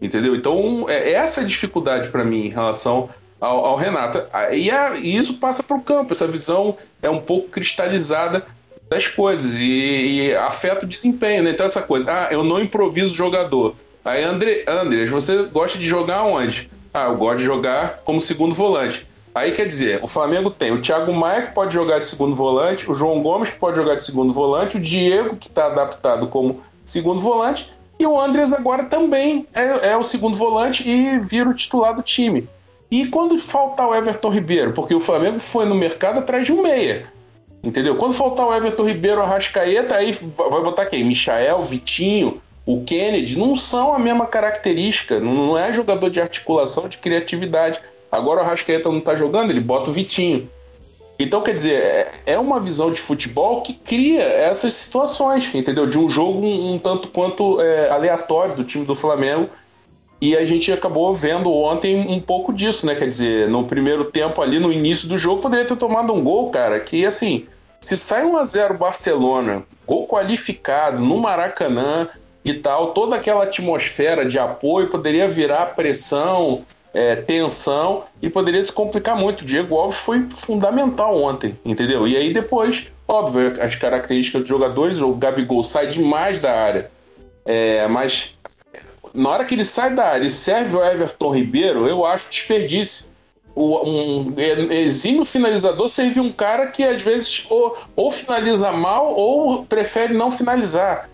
[0.00, 0.36] Entendeu?
[0.36, 3.08] Então, é essa a dificuldade para mim em relação
[3.40, 4.22] ao, ao Renato.
[4.52, 8.44] E, é, e, isso passa para o campo, essa visão é um pouco cristalizada
[8.90, 11.50] das coisas e, e, afeta o desempenho, né?
[11.52, 13.74] Então essa coisa, ah, eu não improviso jogador.
[14.04, 16.70] Aí, André, André, você gosta de jogar onde?
[16.92, 19.07] Ah, eu gosto de jogar como segundo volante.
[19.38, 22.90] Aí quer dizer, o Flamengo tem o Thiago Maia que pode jogar de segundo volante,
[22.90, 26.60] o João Gomes que pode jogar de segundo volante, o Diego que está adaptado como
[26.84, 31.54] segundo volante E o Andres agora também é, é o segundo volante e vira o
[31.54, 32.48] titular do time.
[32.90, 34.72] E quando faltar o Everton Ribeiro?
[34.72, 37.06] Porque o Flamengo foi no mercado atrás de um meia.
[37.62, 37.96] Entendeu?
[37.96, 41.04] Quando faltar o Everton Ribeiro, a Rascaeta, aí vai botar quem?
[41.04, 43.38] Michael, Vitinho, o Kennedy.
[43.38, 45.20] Não são a mesma característica.
[45.20, 47.78] Não é jogador de articulação, de criatividade.
[48.10, 50.48] Agora o Rascaeta não tá jogando, ele bota o Vitinho.
[51.18, 55.86] Então, quer dizer, é, é uma visão de futebol que cria essas situações, entendeu?
[55.86, 59.48] De um jogo um, um tanto quanto é, aleatório do time do Flamengo.
[60.20, 62.94] E a gente acabou vendo ontem um pouco disso, né?
[62.94, 66.50] Quer dizer, no primeiro tempo ali, no início do jogo, poderia ter tomado um gol,
[66.50, 67.46] cara, que assim,
[67.80, 72.08] se sai 1 a 0 Barcelona, gol qualificado no Maracanã
[72.44, 76.62] e tal, toda aquela atmosfera de apoio poderia virar pressão,
[76.94, 79.42] é, tensão e poderia se complicar muito.
[79.42, 82.06] O Diego Alves foi fundamental ontem, entendeu?
[82.06, 86.90] E aí depois, óbvio, as características dos jogadores, o Gabigol sai demais da área,
[87.44, 88.36] é, mas
[89.14, 93.06] na hora que ele sai da área e serve o Everton Ribeiro, eu acho desperdício.
[93.54, 94.34] O, um
[94.70, 100.30] exímio finalizador serve um cara que às vezes ou, ou finaliza mal ou prefere não
[100.30, 101.08] finalizar.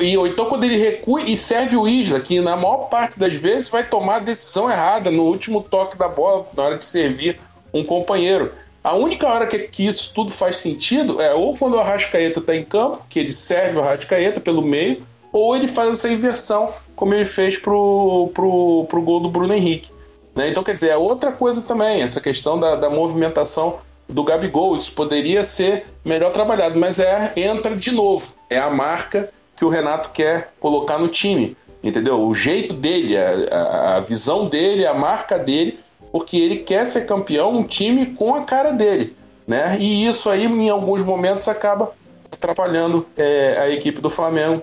[0.00, 3.34] E, ou então quando ele recua e serve o Isla, que na maior parte das
[3.34, 7.38] vezes vai tomar a decisão errada no último toque da bola, na hora de servir
[7.72, 8.52] um companheiro.
[8.82, 12.54] A única hora que, que isso tudo faz sentido é ou quando o Arrascaeta está
[12.54, 17.12] em campo, que ele serve o Arrascaeta pelo meio, ou ele faz essa inversão, como
[17.12, 19.90] ele fez pro, pro, pro gol do Bruno Henrique.
[20.34, 20.48] Né?
[20.48, 24.76] Então, quer dizer, é outra coisa também, essa questão da, da movimentação do Gabigol.
[24.76, 28.32] Isso poderia ser melhor trabalhado, mas é entra de novo.
[28.48, 32.20] É a marca que o Renato quer colocar no time, entendeu?
[32.20, 35.78] O jeito dele, a, a visão dele, a marca dele,
[36.12, 39.16] porque ele quer ser campeão, um time com a cara dele,
[39.46, 39.76] né?
[39.80, 41.92] E isso aí, em alguns momentos, acaba
[42.30, 44.62] atrapalhando é, a equipe do Flamengo.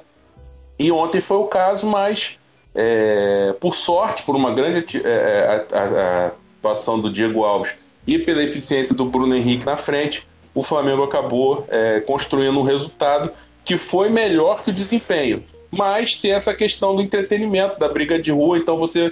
[0.77, 2.39] E ontem foi o caso, mas
[2.75, 5.65] é, por sorte, por uma grande é,
[6.59, 7.75] atuação do Diego Alves
[8.05, 13.31] e pela eficiência do Bruno Henrique na frente, o Flamengo acabou é, construindo um resultado
[13.65, 15.43] que foi melhor que o desempenho.
[15.71, 19.11] Mas tem essa questão do entretenimento, da briga de rua, então você,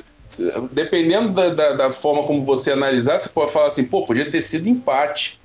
[0.72, 4.42] dependendo da, da, da forma como você analisar, você pode falar assim, pô, podia ter
[4.42, 5.40] sido empate.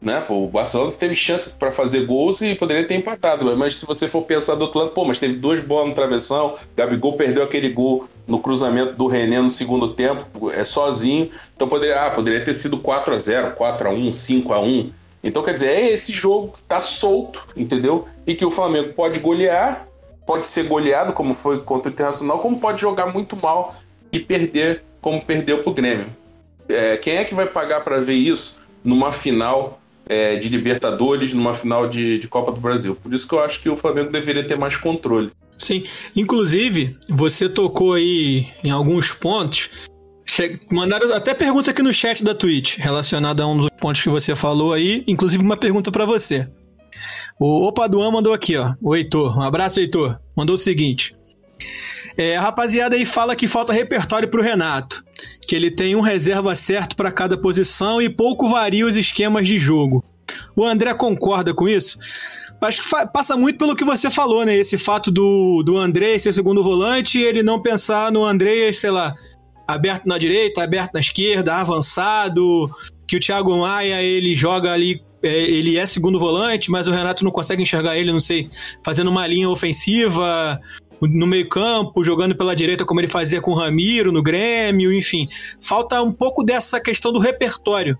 [0.00, 0.20] Né?
[0.20, 4.06] Pô, o Barcelona teve chance para fazer gols e poderia ter empatado, mas se você
[4.06, 7.70] for pensar do outro lado, pô, mas teve duas bolas no travessão, Gabigol perdeu aquele
[7.70, 12.52] gol no cruzamento do René no segundo tempo, é sozinho, então poderia, ah, poderia ter
[12.52, 14.92] sido 4 a 0 4 a 1 5 a 1
[15.24, 18.06] então, quer dizer, é esse jogo que tá solto, entendeu?
[18.26, 19.88] E que o Flamengo pode golear,
[20.26, 23.74] pode ser goleado, como foi contra o Internacional, como pode jogar muito mal
[24.12, 26.06] e perder, como perdeu pro Grêmio.
[26.68, 31.54] É, quem é que vai pagar para ver isso numa final é, de Libertadores, numa
[31.54, 32.94] final de, de Copa do Brasil?
[32.94, 35.32] Por isso que eu acho que o Flamengo deveria ter mais controle.
[35.56, 35.84] Sim,
[36.14, 39.70] inclusive, você tocou aí em alguns pontos
[40.72, 44.34] Mandaram até pergunta aqui no chat da Twitch, relacionada a um dos pontos que você
[44.34, 46.46] falou aí, inclusive uma pergunta para você.
[47.38, 48.74] O Opaduan mandou aqui, ó.
[48.80, 49.36] O Heitor.
[49.36, 50.18] Um abraço, Heitor.
[50.36, 51.14] Mandou o seguinte.
[52.16, 55.04] É, a rapaziada aí fala que falta repertório pro Renato.
[55.46, 59.58] Que ele tem um reserva certo para cada posição e pouco varia os esquemas de
[59.58, 60.04] jogo.
[60.56, 61.98] O André concorda com isso?
[62.60, 64.56] Acho que passa muito pelo que você falou, né?
[64.56, 68.90] Esse fato do, do André ser segundo volante e ele não pensar no André, sei
[68.90, 69.14] lá,
[69.66, 72.70] aberto na direita, aberto na esquerda, avançado,
[73.06, 77.24] que o Thiago Maia ele joga ali, é, ele é segundo volante, mas o Renato
[77.24, 78.50] não consegue enxergar ele, não sei,
[78.84, 80.60] fazendo uma linha ofensiva
[81.00, 85.26] no meio campo, jogando pela direita como ele fazia com o Ramiro no Grêmio, enfim.
[85.60, 87.98] Falta um pouco dessa questão do repertório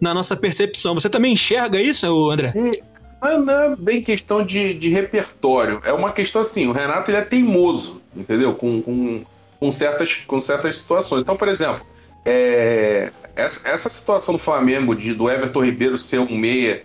[0.00, 0.94] na nossa percepção.
[0.94, 2.52] Você também enxerga isso, André?
[2.54, 5.80] Não é bem questão de, de repertório.
[5.84, 8.54] É uma questão assim, o Renato ele é teimoso, entendeu?
[8.54, 9.24] Com, com
[9.58, 11.22] com certas, com certas situações.
[11.22, 11.84] Então, por exemplo,
[12.24, 16.82] é, essa, essa, situação do Flamengo, de, do Everton Ribeiro ser um meia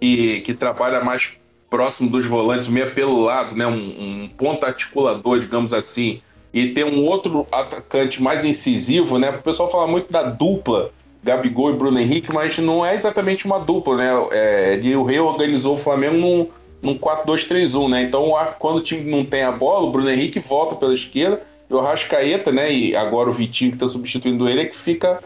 [0.00, 3.72] que, que trabalha mais próximo dos volantes, meia pelo lado, né, um,
[4.24, 9.30] um ponto articulador, digamos assim, e ter um outro atacante mais incisivo, né?
[9.30, 10.92] O pessoal fala muito da dupla
[11.24, 14.28] Gabigol e Bruno Henrique, mas não é exatamente uma dupla, né?
[14.30, 16.48] É, ele reorganizou o Flamengo num,
[16.80, 18.02] num 4-2-3-1, né?
[18.02, 21.78] Então, quando o time não tem a bola, o Bruno Henrique volta pela esquerda o
[21.78, 25.18] Arrascaeta, né, e agora o Vitinho que está substituindo ele, é que fica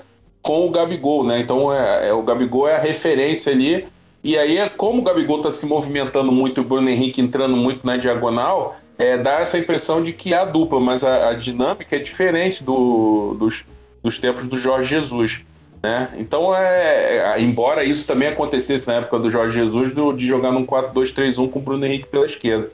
[0.42, 1.40] com o Gabigol, né?
[1.40, 3.86] Então é, é, o Gabigol é a referência ali.
[4.22, 7.56] E aí, é como o Gabigol está se movimentando muito e o Bruno Henrique entrando
[7.56, 11.94] muito na diagonal, é, dá essa impressão de que há dupla, mas a, a dinâmica
[11.94, 13.64] é diferente do, dos,
[14.02, 15.44] dos tempos do Jorge Jesus.
[15.80, 16.08] Né?
[16.18, 20.50] Então, é, é, embora isso também acontecesse na época do Jorge Jesus, do, de jogar
[20.50, 22.70] num 4-2-3-1 com o Bruno Henrique pela esquerda.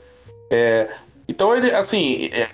[0.49, 0.87] É,
[1.27, 2.49] Então ele, assim, é,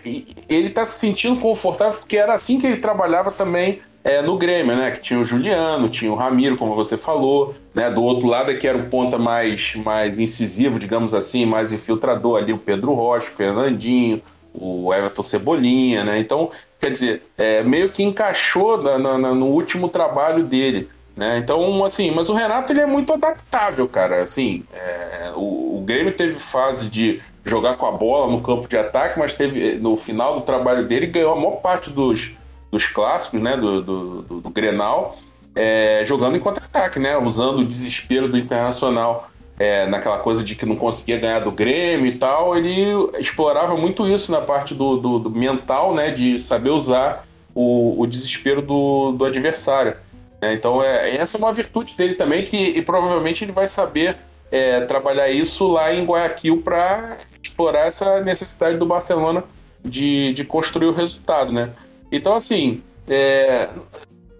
[0.47, 4.75] ele tá se sentindo confortável porque era assim que ele trabalhava também é, no Grêmio,
[4.75, 4.91] né?
[4.91, 7.89] Que tinha o Juliano, tinha o Ramiro, como você falou, né?
[7.89, 12.37] Do outro lado é que era o ponta mais, mais incisivo, digamos assim, mais infiltrador
[12.37, 14.21] ali, o Pedro Rocha, o Fernandinho,
[14.53, 16.19] o Everton Cebolinha, né?
[16.19, 20.89] Então, quer dizer, é, meio que encaixou na, na, no último trabalho dele.
[21.15, 21.37] Né?
[21.37, 24.23] Então, assim, mas o Renato ele é muito adaptável, cara.
[24.23, 28.77] Assim, é, o, o Grêmio teve fase de jogar com a bola no campo de
[28.77, 32.31] ataque, mas teve no final do trabalho dele ganhou a maior parte dos,
[32.71, 35.17] dos clássicos, né, do, do, do, do Grenal,
[35.55, 40.65] é, jogando em contra-ataque, né, usando o desespero do Internacional é, naquela coisa de que
[40.65, 42.83] não conseguia ganhar do Grêmio e tal, ele
[43.19, 48.07] explorava muito isso na parte do, do, do mental, né, de saber usar o, o
[48.07, 49.95] desespero do, do adversário.
[50.41, 50.53] Né?
[50.53, 54.17] Então, é, essa é uma virtude dele também, que e provavelmente ele vai saber
[54.51, 59.43] é, trabalhar isso lá em Guayaquil para explorar essa necessidade do Barcelona
[59.83, 61.71] de, de construir o resultado, né?
[62.11, 63.69] Então, assim, é,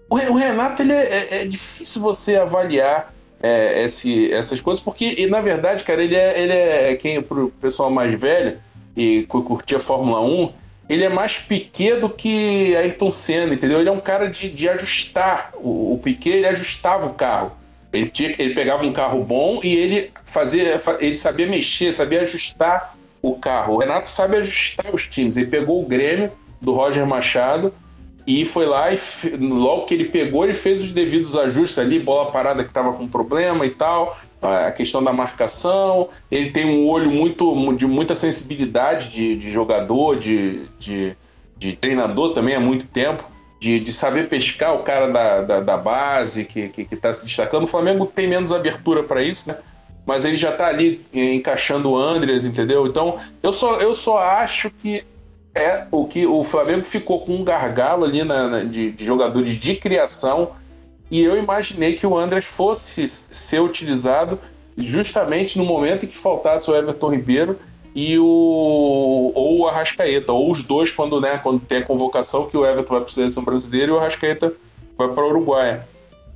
[0.08, 5.26] o, Renato ele é, é, é difícil você avaliar é, esse, essas coisas, porque, e,
[5.26, 7.24] na verdade, cara, ele é, ele é quem,
[7.60, 8.58] pessoal mais velho
[8.94, 10.52] e curtia Fórmula 1,
[10.88, 13.80] ele é mais Piquet do que Ayrton Senna, entendeu?
[13.80, 15.52] Ele é um cara de, de ajustar.
[15.54, 17.52] O, o Piquet, ele ajustava o carro.
[17.92, 22.96] Ele, tinha, ele pegava um carro bom e ele fazia, ele sabia mexer, sabia ajustar
[23.20, 23.74] o carro.
[23.74, 25.36] O Renato sabe ajustar os times.
[25.36, 27.72] Ele pegou o Grêmio do Roger Machado
[28.26, 28.96] e foi lá e
[29.38, 33.06] logo que ele pegou, ele fez os devidos ajustes ali, bola parada que estava com
[33.06, 36.08] problema e tal, a questão da marcação.
[36.30, 41.16] Ele tem um olho muito de muita sensibilidade de, de jogador, de, de,
[41.58, 43.24] de treinador também há muito tempo
[43.62, 47.12] de, de saber pescar o cara da, da, da base que está que, que tá
[47.12, 47.62] se destacando.
[47.62, 49.56] O Flamengo tem menos abertura para isso, né?
[50.04, 52.88] Mas ele já está ali encaixando o Andreas, entendeu?
[52.88, 55.04] Então, eu só, eu só acho que
[55.54, 59.50] é o que o Flamengo ficou com um gargalo ali na, na de, de, jogadores
[59.50, 60.56] de criação
[61.08, 64.40] e eu imaginei que o Andrés fosse ser utilizado
[64.76, 67.60] justamente no momento em que faltasse o Everton Ribeiro
[67.94, 72.56] e o ou o Arrascaeta, ou os dois quando, né, quando tem a convocação que
[72.56, 74.52] o Everton vai para a seleção brasileira e o Arrascaeta
[74.96, 75.80] vai para o Uruguai.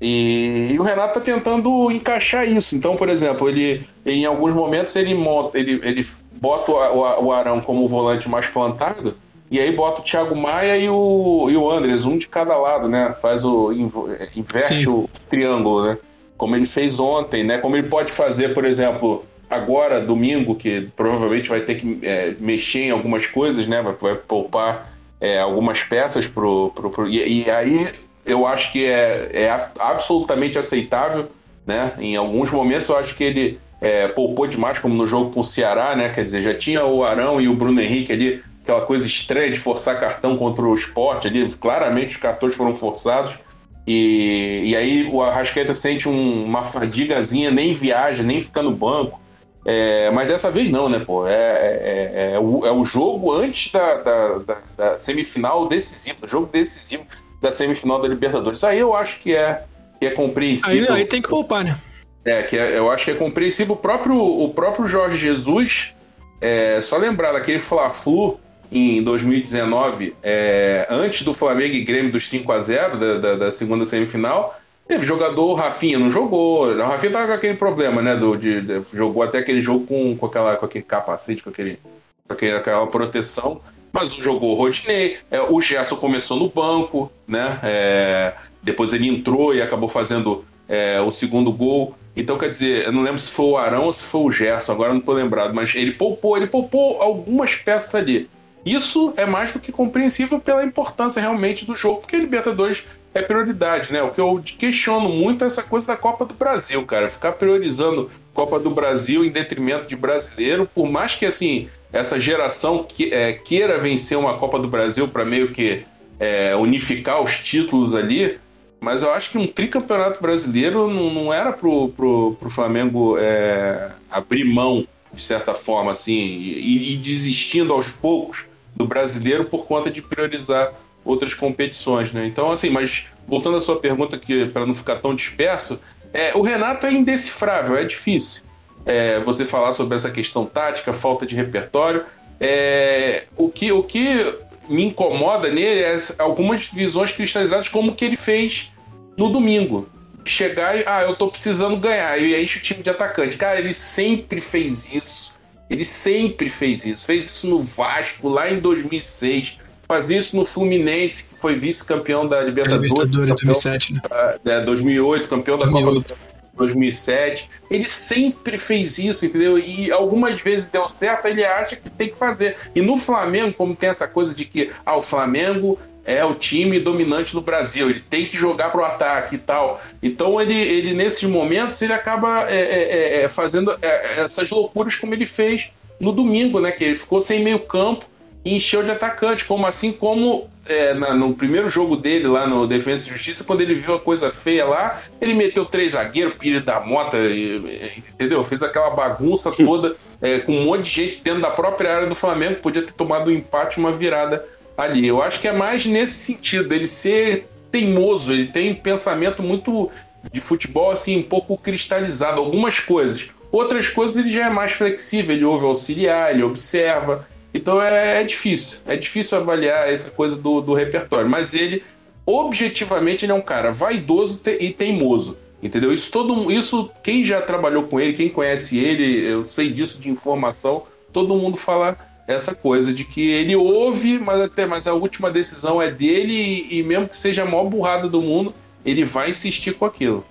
[0.01, 2.77] E, e, o Renato está tentando encaixar isso.
[2.77, 7.33] Então, por exemplo, ele em alguns momentos ele monta, ele, ele bota o, o, o
[7.33, 9.16] Arão como volante mais plantado
[9.51, 12.88] e aí bota o Thiago Maia e o, e o Andres, um de cada lado,
[12.88, 13.14] né?
[13.21, 14.88] Faz o inverte Sim.
[14.88, 15.99] o triângulo, né?
[16.37, 17.59] Como ele fez ontem, né?
[17.59, 22.85] Como ele pode fazer, por exemplo, agora, domingo, que provavelmente vai ter que é, mexer
[22.85, 23.81] em algumas coisas, né?
[23.83, 26.71] Vai, vai poupar é, algumas peças pro.
[26.75, 31.31] pro, pro e, e, aí eu acho que é, é absolutamente aceitável,
[31.65, 31.93] né?
[31.99, 35.45] Em alguns momentos eu acho que ele é, poupou demais, como no jogo com o
[35.45, 36.09] Ceará, né?
[36.09, 39.61] Quer dizer, já tinha o Arão e o Bruno Henrique ali, aquela coisa estranha de
[39.61, 41.49] forçar cartão contra o esporte ali.
[41.51, 43.39] Claramente os cartões foram forçados.
[43.87, 49.21] E, e aí o Arrascaeta sente um, uma fadigazinha, nem viaja, nem fica no banco.
[49.66, 51.26] É, mas dessa vez não, né, pô?
[51.26, 56.18] É, é, é, é o, é o jogo antes da, da, da, da, semifinal decisiva,
[56.22, 57.05] o jogo decisivo
[57.42, 58.62] da semifinal da Libertadores.
[58.62, 59.64] Aí eu acho que é,
[60.00, 60.94] que é compreensível.
[60.94, 61.76] Aí, aí tem que poupar, né?
[62.24, 63.74] É, que é, eu acho que é compreensível.
[63.74, 65.96] O próprio, o próprio Jorge Jesus,
[66.40, 68.38] é, só lembrar daquele Fla-Flu
[68.70, 73.52] em 2019, é, antes do Flamengo e Grêmio dos 5 a 0 da, da, da
[73.52, 76.68] segunda semifinal, Teve jogador, Rafinha não jogou.
[76.68, 78.14] O Rafinha tava com aquele problema, né?
[78.14, 81.79] Do, de, de, jogou até aquele jogo com, com, aquela, com aquele capacete, com, aquele,
[82.27, 83.61] com aquele, aquela proteção.
[83.92, 85.18] Mas jogou o Rodinei.
[85.31, 87.59] É, o Gerson começou no banco, né?
[87.64, 91.94] É, depois ele entrou e acabou fazendo é, o segundo gol.
[92.14, 94.72] Então, quer dizer, eu não lembro se foi o Arão ou se foi o Gerson,
[94.72, 98.29] agora não tô lembrado, mas ele poupou, ele poupou algumas peças ali.
[98.64, 102.87] Isso é mais do que compreensível pela importância realmente do jogo, porque a Libertadores
[103.18, 104.02] é prioridade, né?
[104.02, 107.09] O que eu questiono muito é essa coisa da Copa do Brasil, cara.
[107.09, 112.85] Ficar priorizando Copa do Brasil em detrimento de brasileiro, por mais que assim essa geração
[112.85, 115.85] que, é, queira vencer uma Copa do Brasil para meio que
[116.21, 118.38] é, unificar os títulos ali,
[118.81, 123.90] mas eu acho que um tricampeonato brasileiro não, não era pro, pro, pro Flamengo é,
[124.10, 129.90] abrir mão, de certa forma, assim, e, e desistindo aos poucos do brasileiro por conta
[129.90, 130.75] de priorizar
[131.07, 132.27] outras competições, né?
[132.27, 135.81] Então, assim, mas voltando à sua pergunta, que para não ficar tão disperso,
[136.13, 138.42] é, o Renato é indecifrável, é difícil
[138.87, 142.04] é, você falar sobre essa questão tática, falta de repertório.
[142.40, 144.35] É, o, que, o que
[144.69, 148.73] me incomoda nele é algumas visões cristalizadas, como que ele fez
[149.17, 149.88] no domingo.
[150.25, 153.37] Chegar e, ah, eu tô precisando ganhar, e enche o time de atacante.
[153.37, 155.37] Cara, ele sempre fez isso
[155.71, 157.07] Ele sempre fez isso.
[157.07, 159.59] Fez isso no Vasco lá em 2006.
[159.89, 162.91] Fazia isso no Fluminense, que foi vice-campeão da Libertadores.
[162.91, 164.01] Libertadores, campeão 2007, né?
[164.45, 166.09] da- é, 2008, campeão da 2008.
[166.09, 166.21] Copa
[166.55, 167.51] do 2007.
[167.71, 169.59] Ele sempre fez isso, entendeu?
[169.59, 172.57] E algumas vezes deu certo, ele acha que tem que fazer.
[172.75, 176.79] E no Flamengo, como tem essa coisa de que ah, o Flamengo é o time
[176.79, 179.81] dominante do Brasil, ele tem que jogar pro ataque e tal.
[180.03, 184.95] Então ele, ele nesses momentos ele acaba é, é, é, é, fazendo é, essas loucuras
[184.95, 185.71] como ele fez
[186.01, 186.71] no domingo, né?
[186.71, 188.07] Que ele ficou sem meio campo
[188.47, 192.67] e encheu de atacante, como assim como é, na- no primeiro jogo dele lá no
[192.67, 196.65] Defesa e Justiça, quando ele viu a coisa feia lá, ele meteu três zagueiros, Pires
[196.65, 198.42] da Mota, e- e- entendeu?
[198.44, 202.15] Fez aquela bagunça toda é, com um monte de gente dentro da própria área do
[202.15, 204.44] Flamengo, podia ter tomado um empate, uma virada
[204.77, 205.07] ali.
[205.07, 209.90] Eu acho que é mais nesse sentido, ele ser teimoso, ele tem um pensamento muito
[210.33, 213.31] de futebol assim, um pouco cristalizado, algumas coisas.
[213.53, 217.27] Outras coisas ele já é mais flexível, ele ouve auxiliar, ele observa.
[217.53, 221.29] Então é, é difícil, é difícil avaliar essa coisa do, do repertório.
[221.29, 221.83] Mas ele,
[222.25, 225.38] objetivamente, ele é um cara vaidoso e teimoso.
[225.63, 225.92] Entendeu?
[225.92, 230.11] Isso todo isso quem já trabalhou com ele, quem conhece ele, eu sei disso de
[230.11, 230.83] informação,
[231.13, 231.97] todo mundo fala
[232.29, 236.33] essa coisa de que ele ouve, mas até mas a última decisão é dele
[236.71, 238.53] e, e mesmo que seja a maior burrada do mundo,
[238.85, 240.25] ele vai insistir com aquilo.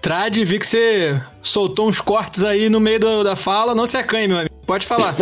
[0.00, 3.74] Trad, vi que você soltou uns cortes aí no meio da fala.
[3.74, 4.51] Não se acanhe, meu amigo.
[4.66, 5.14] Pode falar.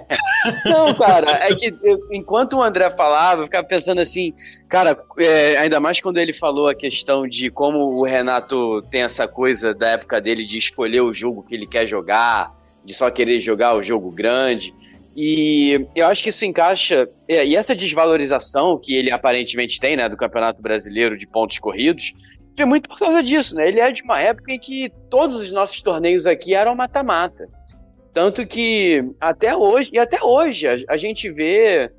[0.66, 4.32] Não, cara, é que eu- enquanto o André falava, eu ficava pensando assim,
[4.68, 9.26] cara, é, ainda mais quando ele falou a questão de como o Renato tem essa
[9.26, 12.52] coisa da época dele de escolher o jogo que ele quer jogar,
[12.84, 14.72] de só querer jogar o jogo grande.
[15.16, 17.08] E eu acho que isso encaixa.
[17.28, 22.12] é, e essa desvalorização que ele aparentemente tem, né, do Campeonato Brasileiro de pontos corridos,
[22.58, 23.66] é muito por causa disso, né?
[23.66, 27.48] Ele é de uma época em que todos os nossos torneios aqui eram mata-mata.
[28.14, 31.90] Tanto que até hoje, e até hoje, a, a gente vê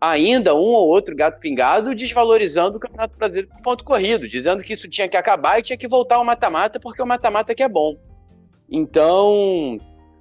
[0.00, 4.72] ainda um ou outro gato pingado desvalorizando o Campeonato Brasileiro por ponto corrido, dizendo que
[4.72, 7.68] isso tinha que acabar e tinha que voltar ao mata-mata porque o mata-mata que é
[7.68, 7.96] bom.
[8.68, 9.78] Então,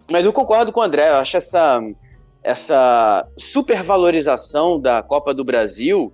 [0.09, 1.81] mas eu concordo com o André, eu acho essa
[2.43, 6.11] essa supervalorização da Copa do Brasil,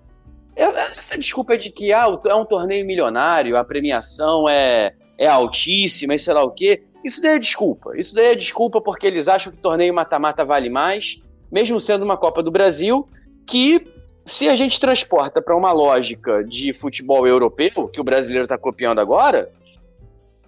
[0.55, 6.15] é- essa desculpa de que ah, é um torneio milionário, a premiação é, é altíssima
[6.15, 7.97] e sei lá o quê, isso daí é desculpa.
[7.97, 12.17] Isso daí é desculpa porque eles acham que torneio mata-mata vale mais, mesmo sendo uma
[12.17, 13.07] Copa do Brasil,
[13.45, 13.85] que
[14.25, 18.99] se a gente transporta para uma lógica de futebol europeu, que o brasileiro está copiando
[18.99, 19.49] agora,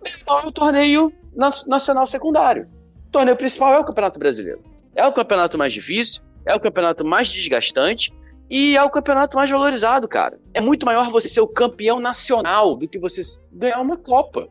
[0.04, 2.68] é o torneio na- nacional secundário.
[3.08, 4.62] O torneio principal é o Campeonato Brasileiro.
[4.96, 8.12] É o campeonato mais difícil, é o campeonato mais desgastante
[8.50, 10.38] e é o campeonato mais valorizado, cara.
[10.54, 14.50] É muito maior você ser o campeão nacional do que você ganhar uma Copa.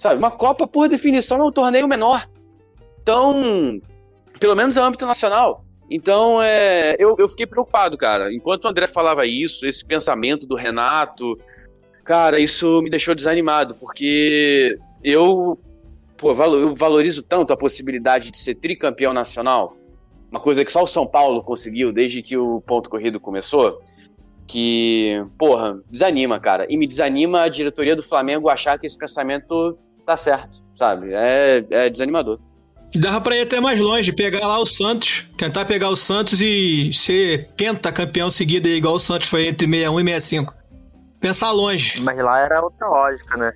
[0.00, 0.16] Sabe?
[0.16, 2.26] Uma Copa, por definição, é um torneio menor.
[3.02, 3.78] Então,
[4.40, 5.62] pelo menos no âmbito nacional.
[5.90, 8.32] Então, é, eu, eu fiquei preocupado, cara.
[8.32, 11.38] Enquanto o André falava isso, esse pensamento do Renato,
[12.02, 15.58] cara, isso me deixou desanimado, porque eu,
[16.16, 19.76] pô, eu valorizo tanto a possibilidade de ser tricampeão nacional,
[20.30, 23.82] uma coisa que só o São Paulo conseguiu desde que o ponto corrido começou,
[24.46, 26.66] que, porra, desanima, cara.
[26.70, 31.12] E me desanima a diretoria do Flamengo achar que esse pensamento tá certo, sabe?
[31.12, 32.38] É, é desanimador.
[32.94, 36.92] Dava pra ir até mais longe, pegar lá o Santos, tentar pegar o Santos e
[36.92, 40.54] ser pentacampeão seguido aí, igual o Santos foi entre 61 e 65.
[41.20, 42.00] Pensar longe.
[42.00, 43.52] Mas lá era outra lógica, né?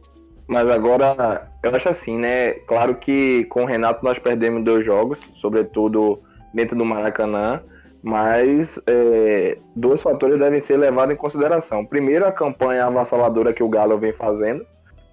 [0.47, 2.53] Mas agora, eu acho assim, né?
[2.69, 6.21] Claro que com o Renato nós perdemos dois jogos, sobretudo
[6.53, 7.61] dentro do Maracanã,
[8.03, 11.85] mas é, dois fatores devem ser levados em consideração.
[11.87, 14.65] Primeiro, a campanha avassaladora que o Galo vem fazendo.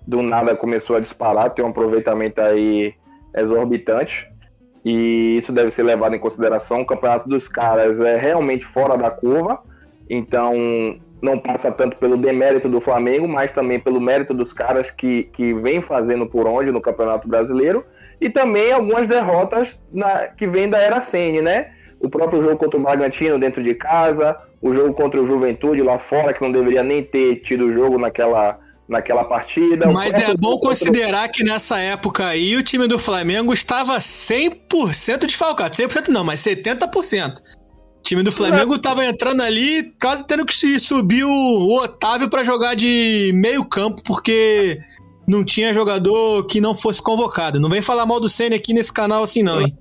[0.06, 2.94] Do nada começou a disparar, tem um aproveitamento aí
[3.36, 4.28] exorbitante.
[4.84, 6.82] E isso deve ser levado em consideração.
[6.82, 9.60] O campeonato dos caras é realmente fora da curva.
[10.10, 10.54] Então,
[11.22, 15.54] não passa tanto pelo demérito do Flamengo, mas também pelo mérito dos caras que, que
[15.54, 17.86] vem fazendo por onde no Campeonato Brasileiro.
[18.20, 21.72] E também algumas derrotas na, que vêm da era Sene, né?
[22.00, 26.00] O próprio jogo contra o Bragantino dentro de casa, o jogo contra o Juventude lá
[26.00, 28.60] fora, que não deveria nem ter tido jogo naquela,
[28.92, 29.88] naquela partida.
[29.92, 35.76] Mas é bom considerar que nessa época aí o time do Flamengo estava 100% desfalcado.
[35.76, 37.38] 100% não, mas 70%.
[37.38, 42.76] O time do Flamengo estava entrando ali, quase tendo que subir o, Otávio para jogar
[42.76, 44.80] de meio campo, porque
[45.26, 47.60] não tinha jogador que não fosse convocado.
[47.60, 49.78] Não vem falar mal do Senna aqui nesse canal assim não, hein?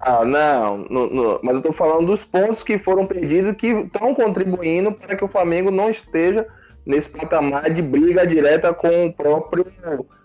[0.00, 4.14] Ah, não, no- no- mas eu tô falando dos pontos que foram perdidos que estão
[4.14, 6.46] contribuindo para que o Flamengo não esteja
[6.88, 9.66] nesse patamar de briga direta com o próprio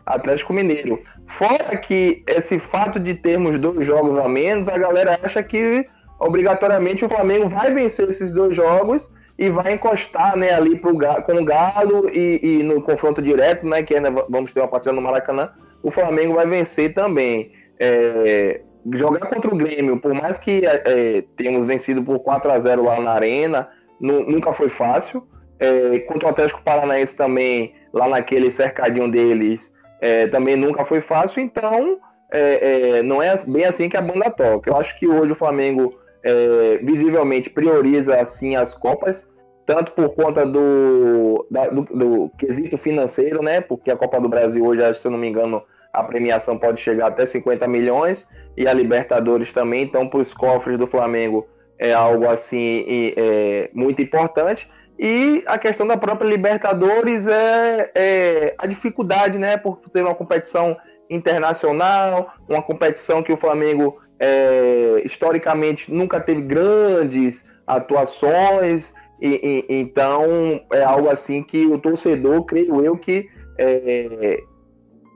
[0.05, 1.01] Atlético Mineiro.
[1.27, 5.85] Fora que esse fato de termos dois jogos a menos, a galera acha que
[6.17, 11.33] obrigatoriamente o Flamengo vai vencer esses dois jogos e vai encostar né, ali pro, com
[11.33, 15.01] o Galo e, e, no confronto direto, né, que ainda vamos ter uma partida no
[15.01, 15.49] Maracanã,
[15.81, 17.51] o Flamengo vai vencer também.
[17.77, 18.61] É,
[18.93, 23.01] jogar contra o Grêmio, por mais que é, tenhamos vencido por 4 a 0 lá
[23.01, 23.67] na Arena,
[23.99, 25.27] nunca foi fácil.
[25.63, 31.41] É, contra o Atlético Paranaense também, lá naquele cercadinho deles, é, também nunca foi fácil.
[31.41, 31.99] Então,
[32.29, 34.69] é, é, não é bem assim que a banda toca.
[34.69, 39.25] Eu acho que hoje o Flamengo é, visivelmente prioriza assim as Copas,
[39.65, 43.61] tanto por conta do, da, do, do, quesito financeiro, né?
[43.61, 47.07] Porque a Copa do Brasil hoje, se eu não me engano, a premiação pode chegar
[47.07, 49.83] até 50 milhões e a Libertadores também.
[49.83, 51.47] Então, para os cofres do Flamengo
[51.79, 54.69] é algo assim é, muito importante.
[54.97, 59.57] E a questão da própria Libertadores é, é, a dificuldade, né?
[59.57, 60.77] Por ser uma competição
[61.09, 68.93] internacional, uma competição que o Flamengo é, historicamente nunca teve grandes atuações.
[69.21, 73.27] E, e, então é algo assim que o torcedor, creio eu, que
[73.57, 74.41] é,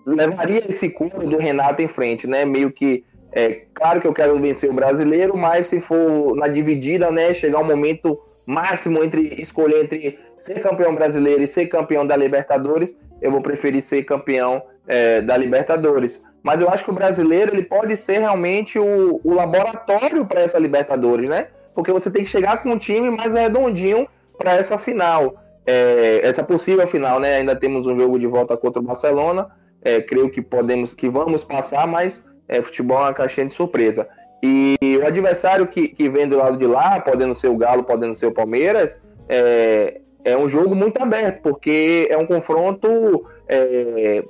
[0.06, 2.46] levaria esse coro do Renato em frente, né?
[2.46, 7.12] Meio que é claro que eu quero vencer o brasileiro, mas se for na dividida,
[7.12, 8.18] né, chegar um momento
[8.48, 13.84] máximo entre escolher entre ser campeão brasileiro e ser campeão da Libertadores, eu vou preferir
[13.84, 16.24] ser campeão é, da Libertadores.
[16.42, 20.58] Mas eu acho que o brasileiro ele pode ser realmente o, o laboratório para essa
[20.58, 21.48] Libertadores, né?
[21.76, 25.36] Porque você tem que chegar com um time mais redondinho para essa final,
[25.66, 27.36] é, essa possível final, né?
[27.36, 31.44] Ainda temos um jogo de volta contra o Barcelona é, creio que podemos, que vamos
[31.44, 34.08] passar, mas é, futebol é uma caixinha de surpresa.
[34.42, 38.14] E o adversário que, que vem do lado de lá, podendo ser o Galo, podendo
[38.14, 44.24] ser o Palmeiras, é, é um jogo muito aberto, porque é um confronto é,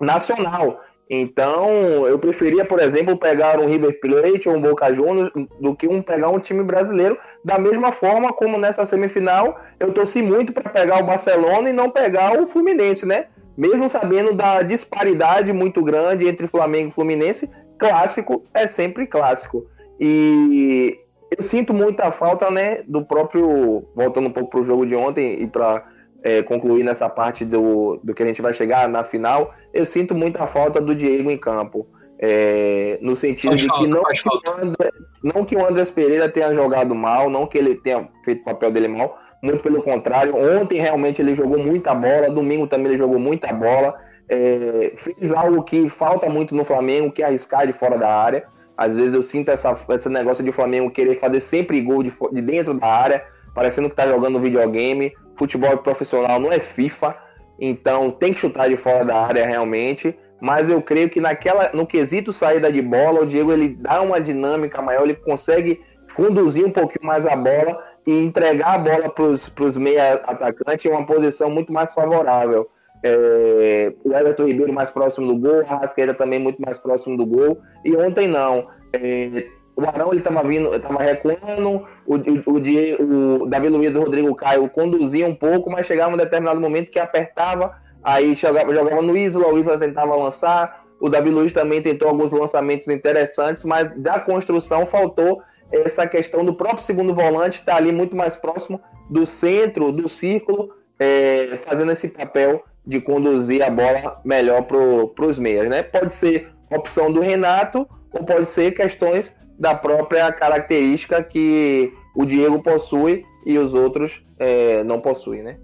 [0.00, 0.80] nacional.
[1.10, 5.88] Então, eu preferia, por exemplo, pegar um River Plate ou um Boca Juniors do que
[5.88, 7.16] um pegar um time brasileiro.
[7.42, 11.90] Da mesma forma como nessa semifinal, eu torci muito para pegar o Barcelona e não
[11.90, 13.26] pegar o Fluminense, né?
[13.58, 19.66] mesmo sabendo da disparidade muito grande entre Flamengo e Fluminense, clássico é sempre clássico.
[20.00, 20.98] E
[21.36, 23.84] eu sinto muita falta, né, do próprio.
[23.94, 25.84] Voltando um pouco para o jogo de ontem e para
[26.22, 30.14] é, concluir nessa parte do, do que a gente vai chegar na final, eu sinto
[30.14, 31.86] muita falta do Diego em campo.
[32.20, 34.90] É, no sentido de que não, que o André,
[35.22, 38.72] não que o Andrés Pereira tenha jogado mal, não que ele tenha feito o papel
[38.72, 40.34] dele mal, muito pelo contrário.
[40.34, 43.94] Ontem realmente ele jogou muita bola, domingo também ele jogou muita bola.
[44.28, 48.44] É, fez algo que falta muito no Flamengo, que é arriscar de fora da área.
[48.76, 52.42] Às vezes eu sinto essa, esse negócio de Flamengo querer fazer sempre gol de, de
[52.42, 53.24] dentro da área,
[53.54, 55.12] parecendo que tá jogando videogame.
[55.34, 57.16] Futebol profissional não é FIFA,
[57.58, 60.16] então tem que chutar de fora da área realmente.
[60.40, 64.20] Mas eu creio que naquela, no quesito saída de bola, o Diego ele dá uma
[64.20, 65.82] dinâmica maior, ele consegue
[66.14, 69.24] conduzir um pouquinho mais a bola e entregar a bola para
[69.64, 72.70] os meia atacantes em uma posição muito mais favorável.
[73.02, 77.24] É, o Everton Ribeiro mais próximo do gol, a Rasqueira também muito mais próximo do
[77.24, 77.58] gol.
[77.84, 78.68] E ontem não.
[78.92, 79.46] É,
[79.78, 84.34] o Arão ele estava vindo, estava recuando, o, o, o, Davi Luiz e o Rodrigo
[84.34, 89.16] Caio conduziam um pouco, mas chegava um determinado momento que apertava, aí jogava, jogava no
[89.16, 94.18] Isla, o Isla tentava lançar, o Davi Luiz também tentou alguns lançamentos interessantes, mas da
[94.18, 95.40] construção faltou
[95.70, 100.08] essa questão do próprio segundo volante estar tá ali muito mais próximo do centro, do
[100.08, 105.68] círculo, é, fazendo esse papel de conduzir a bola melhor para os meias.
[105.68, 105.82] Né?
[105.82, 112.62] Pode ser opção do Renato ou pode ser questões da própria característica que o Diego
[112.62, 115.42] possui e os outros é, não possuem.
[115.42, 115.58] Né?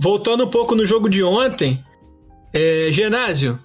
[0.00, 1.82] Voltando um pouco no jogo de ontem,
[2.54, 3.58] é, Genásio,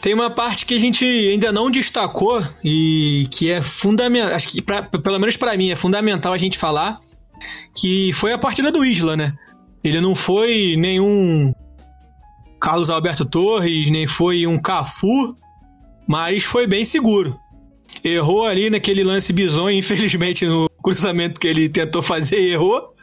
[0.00, 4.60] tem uma parte que a gente ainda não destacou e que é fundamental, acho que
[4.60, 6.98] pra, pelo menos para mim é fundamental a gente falar,
[7.76, 9.32] que foi a partida do Isla, né?
[9.84, 11.52] Ele não foi nenhum
[12.62, 15.36] Carlos Alberto Torres, nem foi um Cafu,
[16.06, 17.36] mas foi bem seguro.
[18.04, 22.94] Errou ali naquele lance bizonho, infelizmente no cruzamento que ele tentou fazer, errou.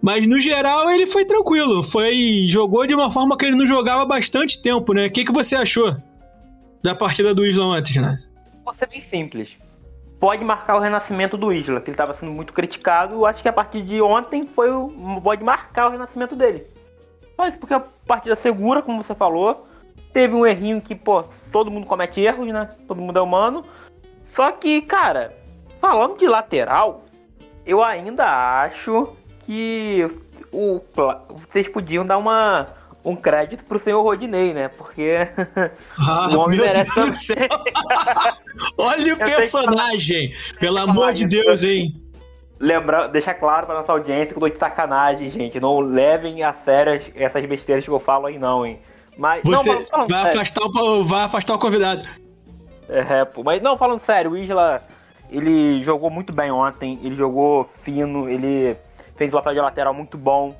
[0.00, 4.02] Mas no geral ele foi tranquilo, foi jogou de uma forma que ele não jogava
[4.02, 5.06] há bastante tempo, né?
[5.06, 5.96] O que, que você achou?
[6.86, 8.16] da partida do Isla antes, né?
[8.64, 9.58] Vou ser bem simples.
[10.20, 13.26] Pode marcar o renascimento do Isla, que ele estava sendo muito criticado.
[13.26, 16.64] Acho que a partir de ontem foi o, pode marcar o renascimento dele.
[17.36, 19.66] Mas porque a partida segura, como você falou,
[20.12, 22.70] teve um errinho que, pô, todo mundo comete erros, né?
[22.88, 23.64] Todo mundo é humano.
[24.34, 25.32] Só que, cara,
[25.80, 27.04] falando de lateral,
[27.66, 28.24] eu ainda
[28.62, 29.08] acho
[29.44, 30.06] que
[30.52, 30.80] o,
[31.48, 32.66] vocês podiam dar uma,
[33.04, 34.68] um crédito pro senhor Rodinei, né?
[34.68, 35.28] Porque
[36.00, 37.36] ah, o homem merece céu.
[38.78, 40.32] Olha o personagem!
[40.58, 41.94] Pelo amor de Deus, hein?
[42.58, 45.60] Lembrar, deixar claro pra nossa audiência que eu tô de sacanagem, gente.
[45.60, 48.80] Não levem a sério essas besteiras que eu falo aí, não, hein?
[49.18, 52.02] Mas, Você não, vai, afastar o, vai afastar o convidado.
[52.88, 54.82] É, pô, mas não, falando sério, o Isla,
[55.30, 58.76] ele jogou muito bem ontem, ele jogou fino, ele
[59.16, 60.54] fez o papel de lateral muito bom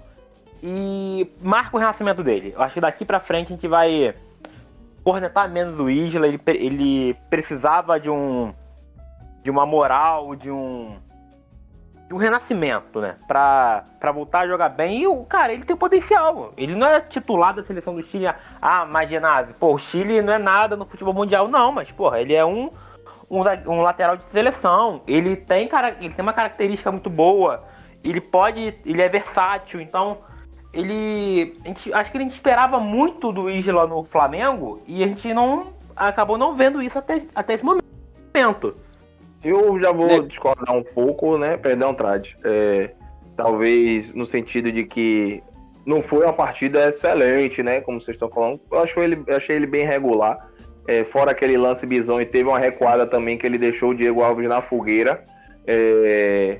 [0.62, 2.52] e marca o renascimento dele.
[2.54, 4.14] Eu acho que daqui pra frente a gente vai
[5.04, 8.52] cornetar menos o Isla, ele, ele precisava de um
[9.44, 10.96] de uma moral, de um
[12.06, 13.16] de um renascimento, né?
[13.26, 15.02] Pra, pra voltar a jogar bem.
[15.02, 16.52] E o cara, ele tem potencial.
[16.56, 18.32] Ele não é titular da seleção do Chile.
[18.62, 19.54] Ah, mas ginásio.
[19.58, 21.72] Pô, o Chile não é nada no futebol mundial, não.
[21.72, 22.70] Mas, porra, ele é um,
[23.28, 25.02] um, um lateral de seleção.
[25.06, 27.64] Ele tem, cara, ele tem uma característica muito boa.
[28.04, 28.78] Ele pode.
[28.84, 29.80] Ele é versátil.
[29.80, 30.18] Então,
[30.72, 31.58] ele.
[31.64, 34.80] Gente, acho que a gente esperava muito do Isla no Flamengo.
[34.86, 35.74] E a gente não.
[35.96, 37.84] Acabou não vendo isso até, até esse momento.
[39.46, 41.56] Eu já vou discordar um pouco, né?
[41.56, 42.34] Perdão, Trad.
[42.44, 42.90] É,
[43.36, 45.42] talvez no sentido de que
[45.86, 47.80] não foi uma partida excelente, né?
[47.80, 48.60] Como vocês estão falando.
[48.70, 50.50] Eu, acho ele, eu achei ele bem regular.
[50.88, 54.48] É, fora aquele lance e teve uma recuada também que ele deixou o Diego Alves
[54.48, 55.22] na fogueira.
[55.66, 56.58] É,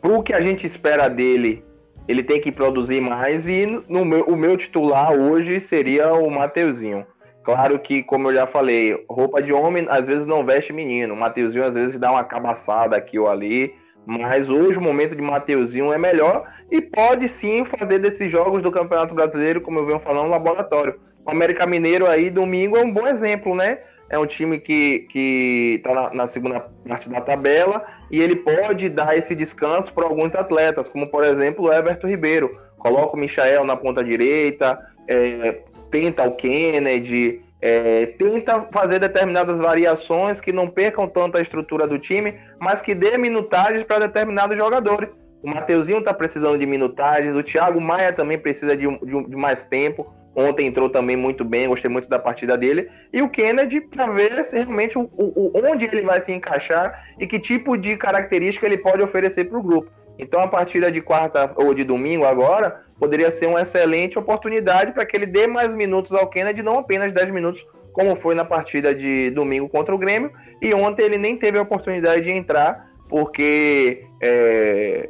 [0.00, 1.64] pro que a gente espera dele,
[2.08, 3.46] ele tem que produzir mais.
[3.46, 7.06] E no meu, o meu titular hoje seria o Mateuzinho.
[7.44, 11.16] Claro que, como eu já falei, roupa de homem às vezes não veste menino.
[11.16, 13.74] Mateuzinho às vezes dá uma cabaçada aqui ou ali.
[14.06, 18.72] Mas hoje o momento de Mateuzinho é melhor e pode sim fazer desses jogos do
[18.72, 20.98] Campeonato Brasileiro, como eu venho falando, um laboratório.
[21.24, 23.78] O América Mineiro aí, domingo, é um bom exemplo, né?
[24.10, 28.88] É um time que, que tá na, na segunda parte da tabela e ele pode
[28.88, 32.60] dar esse descanso para alguns atletas, como por exemplo o Everton Ribeiro.
[32.78, 34.78] Coloca o Michael na ponta direita,
[35.08, 35.62] é,
[35.92, 41.98] tenta o Kennedy, é, tenta fazer determinadas variações que não percam tanto a estrutura do
[41.98, 45.16] time, mas que dê minutagens para determinados jogadores.
[45.42, 49.64] O Mateuzinho está precisando de minutagens, o Thiago Maia também precisa de, de, de, mais
[49.64, 50.12] tempo.
[50.34, 52.88] Ontem entrou também muito bem, gostei muito da partida dele.
[53.12, 57.26] E o Kennedy, para ver se realmente o, o, onde ele vai se encaixar e
[57.26, 59.90] que tipo de característica ele pode oferecer para o grupo.
[60.18, 65.04] Então a partida de quarta ou de domingo agora poderia ser uma excelente oportunidade para
[65.04, 68.94] que ele dê mais minutos ao Kennedy, não apenas 10 minutos, como foi na partida
[68.94, 70.30] de domingo contra o Grêmio.
[70.60, 75.08] E ontem ele nem teve a oportunidade de entrar, porque é,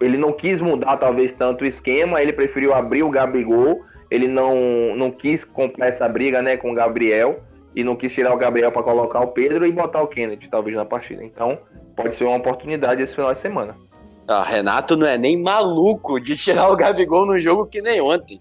[0.00, 4.94] ele não quis mudar talvez tanto o esquema, ele preferiu abrir o Gabigol, ele não,
[4.94, 7.40] não quis comprar essa briga né, com o Gabriel
[7.74, 10.76] e não quis tirar o Gabriel para colocar o Pedro e botar o Kennedy talvez
[10.76, 11.24] na partida.
[11.24, 11.58] Então
[11.96, 13.76] pode ser uma oportunidade esse final de semana.
[14.32, 18.40] Ah, Renato não é nem maluco de tirar o Gabigol no jogo que nem ontem.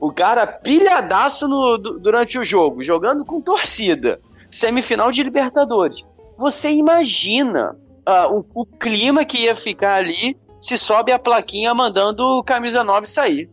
[0.00, 4.20] O cara pilhadaço no, durante o jogo, jogando com torcida.
[4.50, 6.04] Semifinal de Libertadores.
[6.36, 12.22] Você imagina uh, o, o, clima que ia ficar ali se sobe a plaquinha mandando
[12.24, 13.48] o camisa 9 sair.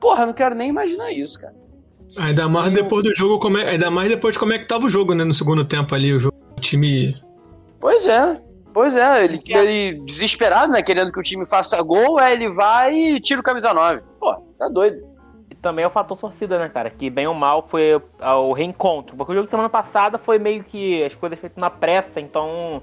[0.00, 1.54] Porra, não quero nem imaginar isso, cara.
[2.18, 4.86] Ainda mais depois do jogo, como é, ainda mais depois de como é que tava
[4.86, 5.24] o jogo, né?
[5.24, 7.16] No segundo tempo ali, o, jogo, o time.
[7.80, 8.40] Pois é.
[8.72, 10.82] Pois é, ele, ele desesperado, né?
[10.82, 14.02] Querendo que o time faça gol, aí ele vai e tira o camisa 9.
[14.18, 15.06] Pô, tá doido.
[15.50, 16.88] E também é o fator torcida, né, cara?
[16.88, 19.16] Que bem ou mal foi o reencontro.
[19.16, 22.82] Porque o jogo de semana passada foi meio que as coisas feitas na pressa, então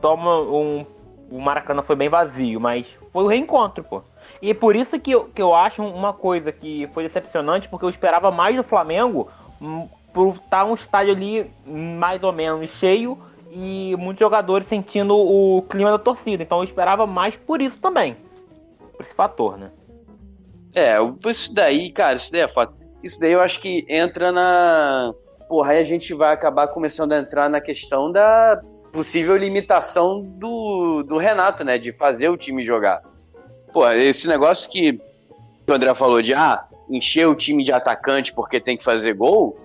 [0.00, 0.84] toma um.
[1.30, 4.02] O Maracanã foi bem vazio, mas foi o reencontro, pô.
[4.40, 7.84] E é por isso que eu, que eu acho uma coisa que foi decepcionante, porque
[7.84, 9.28] eu esperava mais do Flamengo
[9.60, 13.18] hum, por estar um estádio ali mais ou menos cheio
[13.60, 16.42] e muitos jogadores sentindo o clima da torcida.
[16.42, 18.16] Então eu esperava mais por isso também.
[18.92, 19.70] Por esse fator, né?
[20.74, 20.96] É,
[21.28, 22.72] isso daí, cara, isso daí é foda.
[23.02, 25.12] Isso daí eu acho que entra na.
[25.48, 28.60] Porra, aí a gente vai acabar começando a entrar na questão da
[28.92, 31.78] possível limitação do, do Renato, né?
[31.78, 33.02] De fazer o time jogar.
[33.72, 35.00] Pô, esse negócio que
[35.68, 39.58] o André falou de ah, encher o time de atacante porque tem que fazer gol.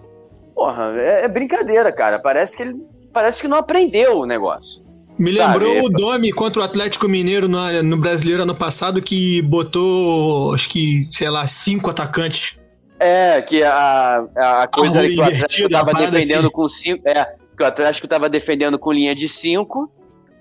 [0.56, 2.18] Porra, é, é brincadeira, cara.
[2.20, 4.84] Parece que ele parece que não aprendeu o negócio.
[5.18, 5.86] Me lembrou Sabe?
[5.86, 11.08] o Domi contra o Atlético Mineiro no, no Brasileiro ano passado, que botou, acho que,
[11.12, 12.58] sei lá, cinco atacantes.
[13.00, 16.50] É, que a, a coisa ali que o Atlético estava defendendo assim.
[16.50, 17.08] com cinco.
[17.08, 19.92] É, que o Atlético estava defendendo com linha de cinco.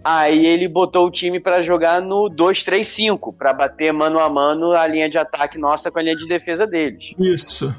[0.04, 4.84] Aí ele botou o time para jogar no 2-3-5, para bater mano a mano a
[4.86, 7.14] linha de ataque nossa com a linha de defesa deles.
[7.18, 7.72] Isso.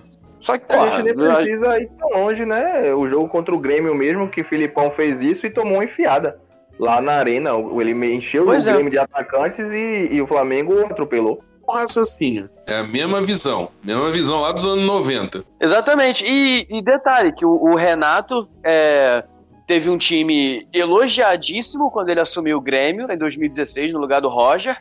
[0.44, 2.94] Só que porra, a gente nem precisa ir tão longe, né?
[2.94, 6.38] O jogo contra o Grêmio mesmo, que o Filipão fez isso e tomou uma enfiada.
[6.80, 7.52] lá na arena.
[7.80, 8.74] Ele encheu Pois o é.
[8.74, 11.42] Grêmio de atacantes e, e o Flamengo atropelou.
[11.68, 12.50] Um raciocínio.
[12.68, 13.70] É a mesma visão.
[13.82, 15.44] Mesma visão lá dos anos 90.
[15.62, 16.26] Exatamente.
[16.28, 19.24] E, e detalhe, que o, o Renato é,
[19.66, 24.78] teve um time elogiadíssimo quando ele assumiu o Grêmio em 2016, no lugar do Roger.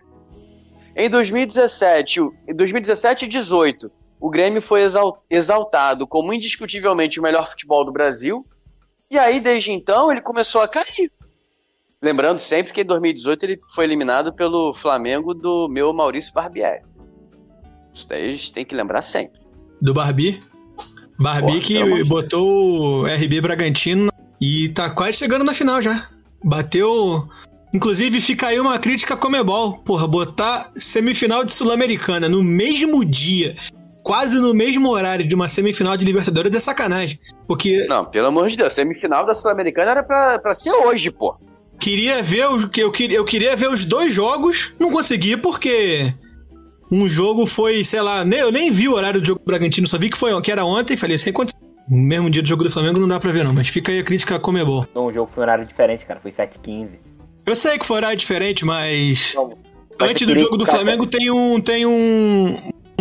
[0.96, 3.90] Em 2017, o- em 2017 e 18,
[4.22, 8.46] o Grêmio foi exal- exaltado como indiscutivelmente o melhor futebol do Brasil.
[9.10, 11.10] E aí, desde então, ele começou a cair.
[12.00, 16.84] Lembrando sempre que em 2018 ele foi eliminado pelo Flamengo do meu Maurício Barbieri.
[17.92, 19.40] Isso daí a gente tem que lembrar sempre.
[19.80, 20.40] Do Barbie.
[21.18, 24.08] Barbie Porra, que botou o RB Bragantino
[24.40, 26.08] e tá quase chegando na final já.
[26.44, 27.28] Bateu.
[27.74, 29.78] Inclusive, fica aí uma crítica a Comebol.
[29.78, 33.56] Porra, botar semifinal de Sul-Americana no mesmo dia,
[34.02, 37.18] quase no mesmo horário de uma semifinal de Libertadores é sacanagem.
[37.46, 41.36] Porque Não, pelo amor de Deus, semifinal da Sul-Americana era pra, pra ser hoje, pô.
[41.78, 46.12] queria ver o que eu queria, eu queria ver os dois jogos, não consegui porque
[46.90, 49.86] um jogo foi, sei lá, nem, eu nem vi o horário do jogo do Bragantino,
[49.88, 51.60] só vi que foi que era ontem, falei, sem condição.
[51.88, 53.98] No mesmo dia do jogo do Flamengo não dá pra ver não, mas fica aí
[53.98, 54.86] a crítica a Comebol.
[54.90, 56.20] Então, o jogo foi um horário diferente, cara.
[56.20, 56.90] Foi 7h15.
[57.44, 59.52] Eu sei que foi horário diferente, mas Não,
[59.98, 62.56] mas antes do jogo do Flamengo tem um tem um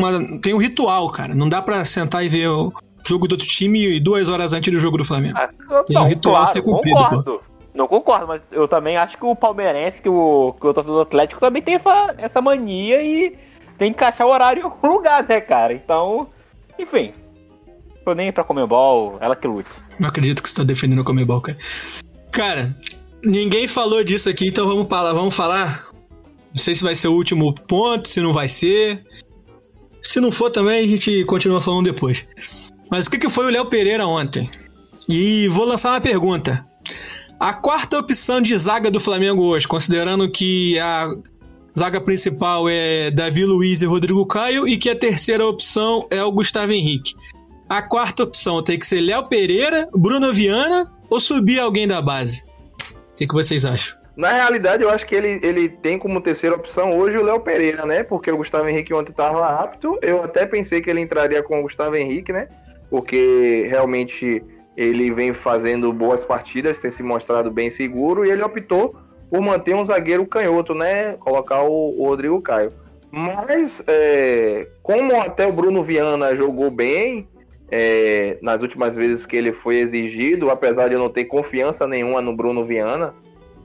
[0.06, 1.34] uma- tem um ritual, cara.
[1.36, 2.74] Não dá pra sentar e ver o
[3.06, 5.38] jogo do outro time duas horas antes do jogo do Flamengo.
[5.38, 5.50] Ah,
[5.88, 7.42] Tem um ritual a ser cumprido, concordo.
[7.74, 11.02] Não concordo, mas eu também acho que o palmeirense, que o, que o torcedor do
[11.04, 13.30] Atlético também tem essa, essa mania e
[13.78, 15.74] tem que encaixar o horário em algum lugar, né, cara?
[15.74, 16.28] Então,
[16.78, 17.14] enfim.
[18.04, 19.70] Tô nem pra Comebol, ela que lute.
[20.00, 21.58] Não acredito que você tá defendendo o Comebol, cara.
[22.32, 22.72] Cara,
[23.24, 25.86] ninguém falou disso aqui, então vamos falar, vamos falar.
[26.50, 29.06] Não sei se vai ser o último ponto, se não vai ser.
[30.02, 32.26] Se não for também, a gente continua falando depois.
[32.90, 34.50] Mas o que, foi o Léo Pereira ontem?
[35.08, 36.66] E vou lançar uma pergunta.
[37.40, 41.08] A quarta opção de zaga do Flamengo hoje, considerando que a
[41.78, 46.32] zaga principal é Davi Luiz e Rodrigo Caio e que a terceira opção é o
[46.32, 47.14] Gustavo Henrique.
[47.70, 52.44] A quarta opção tem que ser Léo Pereira, Bruno Viana ou subir alguém da base?
[53.14, 54.01] O que, que vocês acham?
[54.16, 57.86] Na realidade, eu acho que ele, ele tem como terceira opção hoje o Léo Pereira,
[57.86, 58.04] né?
[58.04, 59.98] Porque o Gustavo Henrique ontem estava apto.
[60.02, 62.50] Eu até pensei que ele entraria com o Gustavo Henrique, né?
[62.90, 64.44] Porque realmente
[64.76, 68.96] ele vem fazendo boas partidas, tem se mostrado bem seguro e ele optou
[69.30, 71.14] por manter um zagueiro canhoto, né?
[71.14, 72.74] Colocar o, o Rodrigo Caio.
[73.10, 77.28] Mas, é, como até o Bruno Viana jogou bem
[77.70, 82.22] é, nas últimas vezes que ele foi exigido, apesar de eu não ter confiança nenhuma
[82.22, 83.14] no Bruno Viana,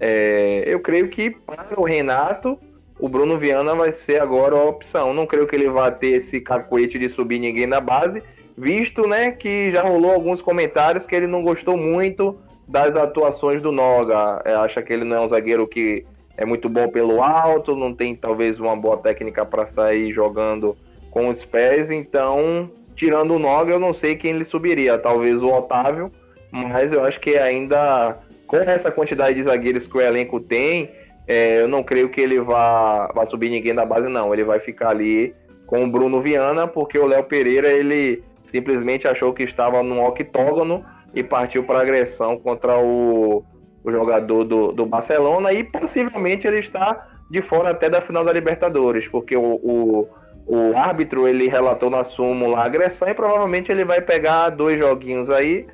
[0.00, 2.58] é, eu creio que para o Renato,
[2.98, 5.12] o Bruno Viana vai ser agora a opção.
[5.12, 8.22] Não creio que ele vá ter esse cacoete de subir ninguém na base,
[8.56, 13.70] visto né, que já rolou alguns comentários que ele não gostou muito das atuações do
[13.70, 14.42] Noga.
[14.44, 16.04] É, acha que ele não é um zagueiro que
[16.36, 20.76] é muito bom pelo alto, não tem talvez uma boa técnica para sair jogando
[21.10, 21.90] com os pés.
[21.90, 24.98] Então, tirando o Noga, eu não sei quem ele subiria.
[24.98, 26.10] Talvez o Otávio,
[26.50, 30.90] mas eu acho que ainda com essa quantidade de zagueiros que o elenco tem,
[31.26, 34.32] é, eu não creio que ele vá, vá subir ninguém da base, não.
[34.32, 35.34] Ele vai ficar ali
[35.66, 40.84] com o Bruno Viana, porque o Léo Pereira ele simplesmente achou que estava num octógono
[41.14, 43.44] e partiu para agressão contra o,
[43.82, 48.32] o jogador do, do Barcelona e possivelmente ele está de fora até da final da
[48.32, 50.08] Libertadores, porque o, o,
[50.46, 55.28] o árbitro ele relatou na súmula a agressão e provavelmente ele vai pegar dois joguinhos
[55.28, 55.66] aí,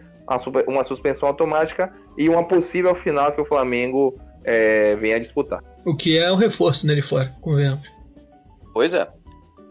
[0.67, 5.63] uma, suspensão automática e uma possível final que o Flamengo é, venha disputar.
[5.85, 7.91] O que é um reforço nele fora, convenhamos.
[8.73, 9.09] Pois é.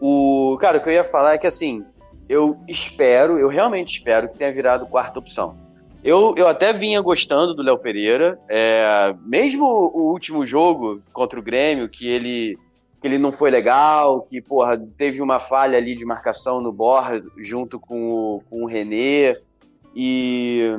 [0.00, 1.84] O, cara, o que eu ia falar é que assim,
[2.28, 5.56] eu espero, eu realmente espero que tenha virado quarta opção.
[6.02, 11.42] Eu, eu até vinha gostando do Léo Pereira, é, mesmo o último jogo contra o
[11.42, 12.58] Grêmio, que ele,
[13.00, 17.22] que ele não foi legal, que porra, teve uma falha ali de marcação no Borra
[17.38, 19.36] junto com o, com o René,
[19.94, 20.70] e,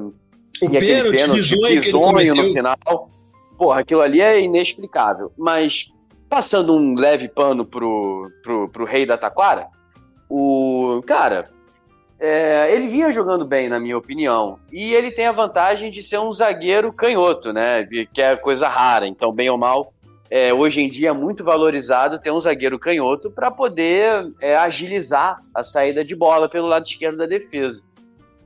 [0.61, 3.09] O e pênalti, pênalti bizonho no final.
[3.57, 5.31] Porra, aquilo ali é inexplicável.
[5.37, 5.91] Mas,
[6.29, 9.67] passando um leve pano pro, pro, pro rei da Taquara,
[10.29, 11.01] o.
[11.05, 11.49] Cara,
[12.19, 14.57] é, ele vinha jogando bem, na minha opinião.
[14.71, 17.85] E ele tem a vantagem de ser um zagueiro canhoto, né?
[18.13, 19.05] Que é coisa rara.
[19.05, 19.93] Então, bem ou mal,
[20.29, 25.39] é, hoje em dia é muito valorizado ter um zagueiro canhoto para poder é, agilizar
[25.53, 27.83] a saída de bola pelo lado esquerdo da defesa.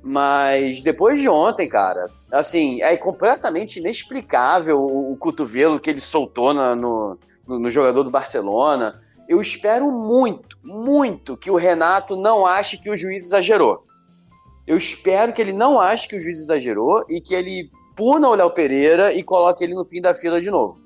[0.10, 6.54] Mas depois de ontem, cara, assim, é completamente inexplicável o, o cotovelo que ele soltou
[6.54, 9.02] na- no, no, no jogador do Barcelona.
[9.28, 13.84] Eu espero muito, muito que o Renato não ache que o juiz exagerou.
[14.66, 18.36] Eu espero que ele não ache que o juiz exagerou e que ele puna o
[18.36, 20.80] Léo Pereira e coloque ele no fim da fila de novo.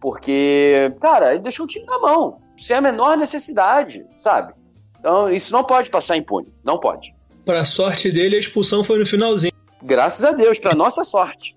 [0.00, 4.52] Porque, cara, ele deixou o time na mão, sem a menor necessidade, sabe?
[4.98, 6.52] Então, isso não pode passar impune.
[6.64, 7.13] Não pode.
[7.44, 9.52] Pra sorte dele, a expulsão foi no finalzinho.
[9.82, 11.54] Graças a Deus, pra nossa sorte.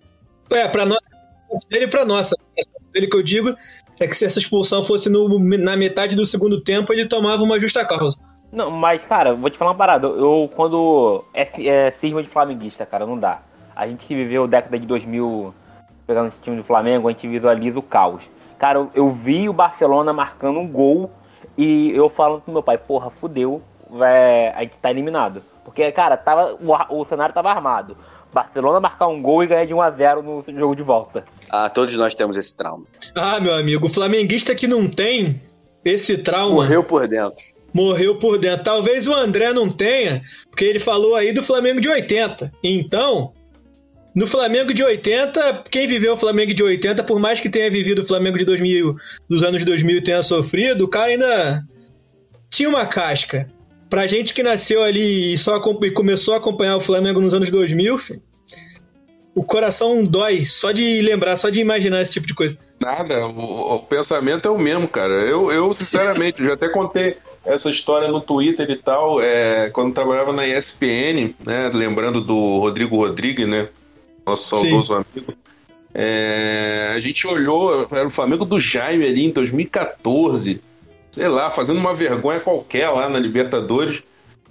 [0.50, 1.02] É, pra nossa.
[1.70, 2.36] Dele e pra nossa.
[2.94, 3.56] Dele que eu digo
[4.00, 7.60] é que se essa expulsão fosse no, na metade do segundo tempo, ele tomava uma
[7.60, 8.18] justa causa.
[8.52, 10.08] Não, mas, cara, vou te falar uma parada.
[10.08, 13.42] Eu, quando é, é cisma de flamenguista, cara, não dá.
[13.76, 15.54] A gente que viveu a década de 2000
[16.06, 18.24] pegando esse time do Flamengo, a gente visualiza o caos.
[18.58, 21.12] Cara, eu, eu vi o Barcelona marcando um gol
[21.58, 25.44] e eu falando pro meu pai, porra, fudeu, vai, a gente tá eliminado.
[25.68, 27.98] Porque, cara, tava, o, o cenário tava armado.
[28.34, 31.26] Barcelona marcar um gol e ganhar de 1 a 0 no jogo de volta.
[31.50, 32.86] Ah, todos nós temos esse trauma.
[33.14, 35.42] Ah, meu amigo, o flamenguista que não tem
[35.84, 36.56] esse trauma.
[36.56, 37.44] Morreu por dentro.
[37.74, 38.64] Morreu por dentro.
[38.64, 42.50] Talvez o André não tenha, porque ele falou aí do Flamengo de 80.
[42.64, 43.34] Então,
[44.16, 48.04] no Flamengo de 80, quem viveu o Flamengo de 80, por mais que tenha vivido
[48.04, 48.96] o Flamengo de 2000,
[49.30, 51.62] dos anos 2000 e tenha sofrido, o cara ainda
[52.50, 53.52] tinha uma casca.
[53.90, 57.50] Pra gente que nasceu ali e só e começou a acompanhar o Flamengo nos anos
[57.50, 58.22] 2000, filho,
[59.34, 62.58] o coração dói só de lembrar, só de imaginar esse tipo de coisa.
[62.80, 65.14] Nada, o, o pensamento é o mesmo, cara.
[65.14, 70.34] Eu, eu sinceramente, já até contei essa história no Twitter e tal, é, quando trabalhava
[70.34, 73.70] na ESPN, né, lembrando do Rodrigo Rodrigues, né,
[74.26, 75.34] nosso saudoso amigo.
[75.94, 80.62] É, a gente olhou, era o Flamengo do Jaime ali em 2014,
[81.18, 84.04] sei lá, fazendo uma vergonha qualquer lá na Libertadores.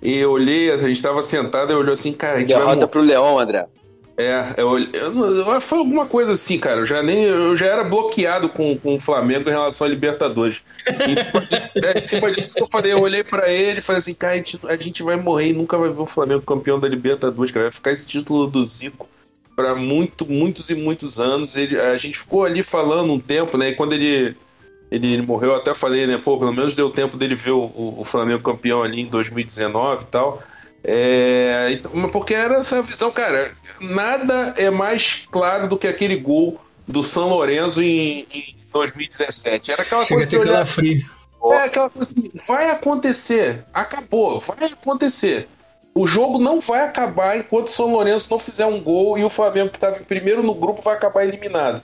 [0.02, 2.34] E eu olhei, a gente estava sentado e olhou assim, cara.
[2.34, 2.88] A gente Derrota vai...
[2.88, 3.66] pro Leão, André.
[4.18, 6.80] É, eu, eu, eu, foi alguma coisa assim, cara.
[6.80, 10.62] Eu já, nem, eu já era bloqueado com, com o Flamengo em relação a Libertadores.
[11.06, 13.82] Em cima disso, é, em cima disso que eu falei, eu olhei para ele e
[13.82, 16.42] falei assim, cara, a gente, a gente vai morrer e nunca vai ver o Flamengo
[16.42, 17.66] campeão da Libertadores, cara.
[17.66, 19.08] Vai ficar esse título do Zico
[19.54, 21.54] para muito, muitos e muitos anos.
[21.54, 23.68] Ele, a gente ficou ali falando um tempo, né?
[23.68, 24.36] E quando ele,
[24.90, 26.18] ele, ele morreu, eu até falei, né?
[26.18, 30.06] Pô, pelo menos deu tempo dele ver o, o Flamengo campeão ali em 2019 e
[30.06, 30.42] tal.
[30.84, 33.52] É, então, porque era essa visão, cara.
[33.80, 39.72] Nada é mais claro do que aquele gol do São Lourenço em, em 2017.
[39.72, 41.04] Era aquela Chega coisa olhar frio.
[41.44, 45.48] É aquela coisa assim, vai acontecer, acabou, vai acontecer.
[45.94, 49.30] O jogo não vai acabar enquanto o São Lourenço não fizer um gol e o
[49.30, 51.82] Flamengo, que estava primeiro no grupo, vai acabar eliminado.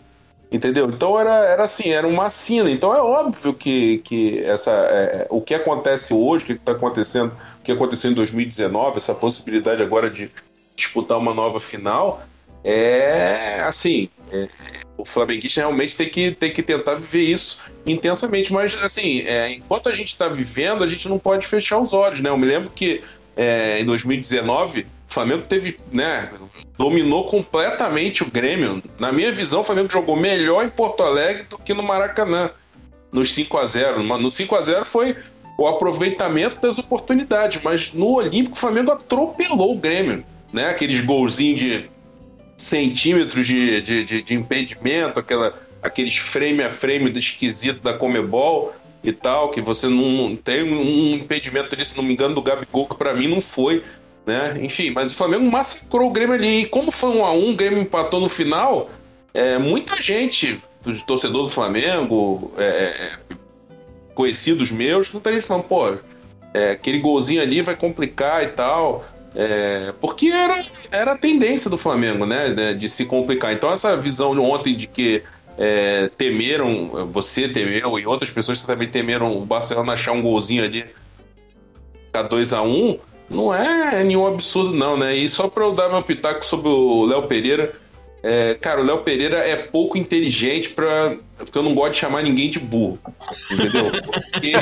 [0.52, 0.86] Entendeu?
[0.90, 2.70] Então era, era assim, era uma sina.
[2.70, 7.32] Então é óbvio que, que essa, é, o que acontece hoje, o que está acontecendo,
[7.58, 10.30] o que aconteceu em 2019, essa possibilidade agora de
[10.76, 12.22] disputar uma nova final,
[12.62, 14.10] é assim.
[14.30, 14.48] É,
[14.96, 18.52] o flamenguista realmente tem que, tem que tentar viver isso intensamente.
[18.52, 22.20] Mas, assim, é, enquanto a gente está vivendo, a gente não pode fechar os olhos,
[22.20, 22.28] né?
[22.28, 23.02] Eu me lembro que
[23.36, 26.30] é, em 2019, o Flamengo teve, né,
[26.78, 28.82] dominou completamente o Grêmio.
[28.98, 32.50] Na minha visão, o Flamengo jogou melhor em Porto Alegre do que no Maracanã,
[33.12, 35.14] nos 5 a 0 No 5 a 0 foi
[35.58, 40.24] o aproveitamento das oportunidades, mas no Olímpico o Flamengo atropelou o Grêmio.
[40.50, 40.70] Né?
[40.70, 41.90] Aqueles golzinhos de
[42.56, 48.72] centímetros de, de, de, de impedimento, aquela, aqueles frame a frame do esquisito da Comebol
[49.04, 52.40] e tal, que você não, não tem um impedimento ali, se não me engano, do
[52.40, 53.82] Gabigol, que pra mim não foi,
[54.26, 54.58] né?
[54.62, 56.62] Enfim, mas o Flamengo massacrou o Grêmio ali.
[56.62, 58.90] E como foi um a um, o Grêmio empatou no final,
[59.34, 60.60] é, muita gente,
[61.06, 63.34] torcedor do Flamengo, é, é,
[64.14, 65.96] conhecidos meus, muita gente falando, pô,
[66.54, 69.04] é, aquele golzinho ali vai complicar e tal.
[69.34, 72.74] É, porque era, era a tendência do Flamengo, né?
[72.74, 73.52] De se complicar.
[73.52, 75.22] Então, essa visão de ontem de que
[75.58, 80.84] é, temeram, você temeu e outras pessoas também temeram o Barcelona achar um golzinho ali
[82.12, 82.98] a 2 a 1
[83.28, 85.14] não é nenhum absurdo não, né?
[85.14, 87.74] E só para eu dar meu pitaco sobre o Léo Pereira,
[88.22, 92.22] é, cara, o Léo Pereira é pouco inteligente para porque eu não gosto de chamar
[92.22, 92.98] ninguém de burro,
[93.50, 93.90] entendeu?
[94.32, 94.52] Porque,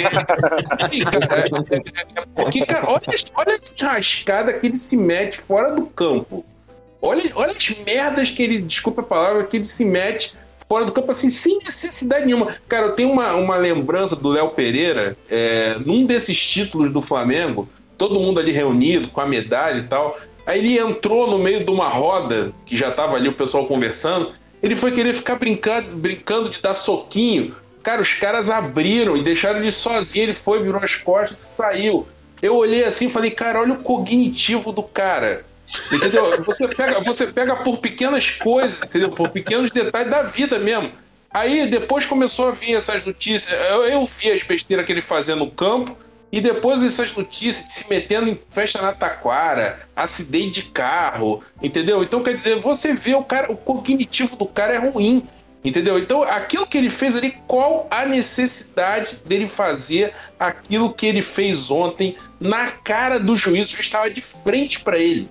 [0.70, 3.02] assim, cara, é, é, é porque, cara, olha,
[3.34, 6.44] olha a rascada que ele se mete fora do campo.
[7.02, 10.34] Olha, olha as merdas que ele, desculpa a palavra, que ele se mete
[10.68, 12.54] fora do campo, assim, sem necessidade nenhuma.
[12.68, 17.68] Cara, eu tenho uma, uma lembrança do Léo Pereira, é, num desses títulos do Flamengo,
[18.00, 20.18] todo mundo ali reunido, com a medalha e tal.
[20.46, 24.32] Aí ele entrou no meio de uma roda, que já tava ali o pessoal conversando,
[24.62, 27.54] ele foi querer ficar brincando, brincando de dar soquinho.
[27.82, 32.08] Cara, os caras abriram e deixaram ele sozinho, ele foi, virou as costas e saiu.
[32.40, 35.44] Eu olhei assim e falei, cara, olha o cognitivo do cara.
[35.92, 36.40] Entendeu?
[36.42, 39.10] Você pega, você pega por pequenas coisas, entendeu?
[39.10, 40.90] Por pequenos detalhes da vida mesmo.
[41.30, 43.52] Aí depois começou a vir essas notícias.
[43.70, 45.96] Eu, eu vi as besteiras que ele fazia no campo.
[46.32, 52.02] E depois essas notícias se metendo em festa na taquara, acidente de carro, entendeu?
[52.02, 55.26] Então quer dizer, você vê o cara, o cognitivo do cara é ruim.
[55.62, 55.98] Entendeu?
[55.98, 61.70] Então, aquilo que ele fez ali, qual a necessidade dele fazer aquilo que ele fez
[61.70, 63.66] ontem na cara do juiz?
[63.66, 65.28] O juiz estava de frente para ele.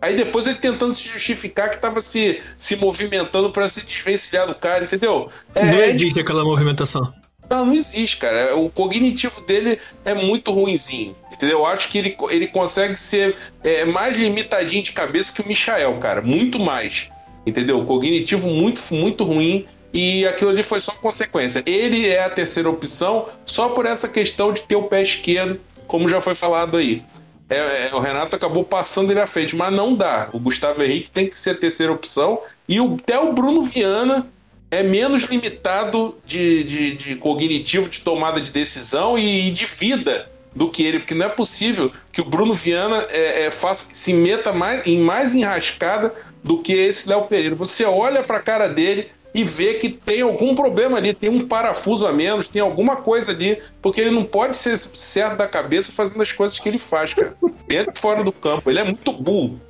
[0.00, 4.54] Aí depois ele tentando se justificar que estava se, se movimentando para se desvencilhar do
[4.54, 5.28] cara, entendeu?
[5.54, 7.12] É, não existe aquela movimentação.
[7.48, 8.56] Não, existe, cara.
[8.56, 11.16] O cognitivo dele é muito ruinzinho.
[11.32, 11.60] Entendeu?
[11.60, 15.94] Eu acho que ele, ele consegue ser é, mais limitadinho de cabeça que o Michael,
[15.98, 16.20] cara.
[16.20, 17.10] Muito mais
[17.48, 17.84] entendeu?
[17.84, 21.62] Cognitivo muito, muito ruim e aquilo ali foi só consequência.
[21.66, 26.08] Ele é a terceira opção só por essa questão de ter o pé esquerdo, como
[26.08, 27.02] já foi falado aí.
[27.50, 30.28] É, é, o Renato acabou passando ele à frente, mas não dá.
[30.32, 34.26] O Gustavo Henrique tem que ser a terceira opção e o, até o Bruno Viana
[34.70, 40.30] é menos limitado de, de, de cognitivo, de tomada de decisão e, e, de vida
[40.54, 44.12] do que ele, porque não é possível que o Bruno Viana é, é, faça, se
[44.12, 46.12] meta mais, em mais enrascada
[46.42, 47.54] do que esse Léo Pereira.
[47.54, 51.46] Você olha para a cara dele e vê que tem algum problema ali, tem um
[51.46, 55.92] parafuso a menos, tem alguma coisa ali, porque ele não pode ser certo da cabeça
[55.92, 57.36] fazendo as coisas que ele faz, cara.
[57.66, 58.70] Dentro e fora do campo.
[58.70, 59.60] Ele é muito burro.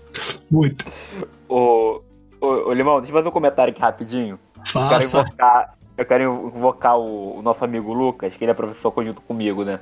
[0.51, 0.87] Muito.
[1.49, 2.01] Ô,
[2.41, 4.39] ô, ô Limão, deixa eu fazer um comentário aqui rapidinho.
[4.67, 5.19] Faça.
[5.19, 8.91] Eu quero invocar, eu quero invocar o, o nosso amigo Lucas, que ele é professor
[8.91, 9.81] conjunto comigo, né?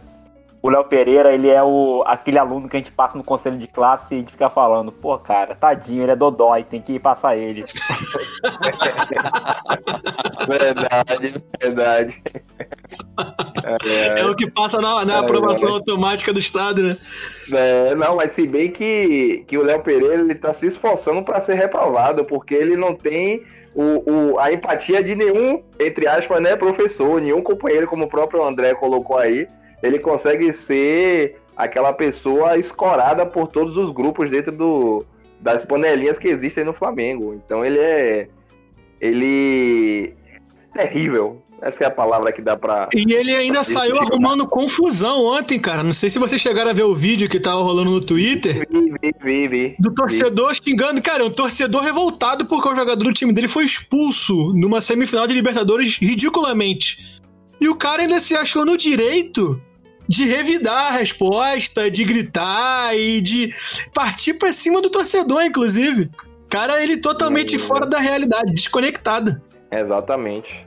[0.66, 3.68] o Léo Pereira, ele é o, aquele aluno que a gente passa no conselho de
[3.68, 7.36] classe e a gente fica falando, pô, cara, tadinho, ele é dodói, tem que passar
[7.36, 7.62] ele.
[10.48, 12.20] verdade, verdade.
[13.64, 16.96] É, é, o que passa na, na é, aprovação automática do Estado, né?
[17.52, 21.40] É, não, mas se bem que, que o Léo Pereira ele tá se esforçando para
[21.40, 23.44] ser reprovado, porque ele não tem
[23.76, 28.42] o, o, a empatia de nenhum, entre aspas, né, professor, nenhum companheiro, como o próprio
[28.42, 29.46] André colocou aí,
[29.82, 35.04] ele consegue ser aquela pessoa escorada por todos os grupos dentro do,
[35.40, 37.34] das panelinhas que existem no Flamengo.
[37.34, 38.28] Então ele é.
[38.98, 40.14] Ele.
[40.74, 41.42] É terrível.
[41.62, 42.88] Essa é a palavra que dá pra.
[42.94, 45.82] E ele ainda saiu arrumando confusão ontem, cara.
[45.82, 48.66] Não sei se vocês chegaram a ver o vídeo que tava rolando no Twitter.
[48.70, 49.76] Vi, vi, vi, vi.
[49.78, 50.60] Do torcedor vi.
[50.62, 51.00] xingando.
[51.00, 55.34] Cara, um torcedor revoltado porque o jogador do time dele foi expulso numa semifinal de
[55.34, 56.98] Libertadores ridiculamente.
[57.58, 59.60] E o cara ainda se achou no direito
[60.08, 63.52] de revidar a resposta, de gritar e de
[63.94, 66.10] partir para cima do torcedor, inclusive.
[66.48, 69.40] Cara, ele totalmente fora da realidade, desconectado.
[69.72, 70.66] Exatamente.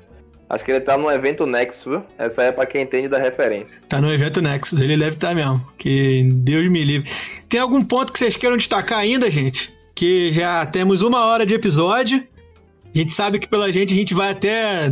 [0.49, 2.01] Acho que ele tá no evento Nexus?
[2.17, 3.77] Essa é para quem entende da referência.
[3.87, 5.61] Tá no evento Nexus, ele deve estar tá mesmo.
[5.77, 7.09] Que Deus me livre.
[7.47, 9.71] Tem algum ponto que vocês queiram destacar ainda, gente?
[9.93, 12.23] Que já temos uma hora de episódio.
[12.93, 14.91] A gente sabe que pela gente a gente vai até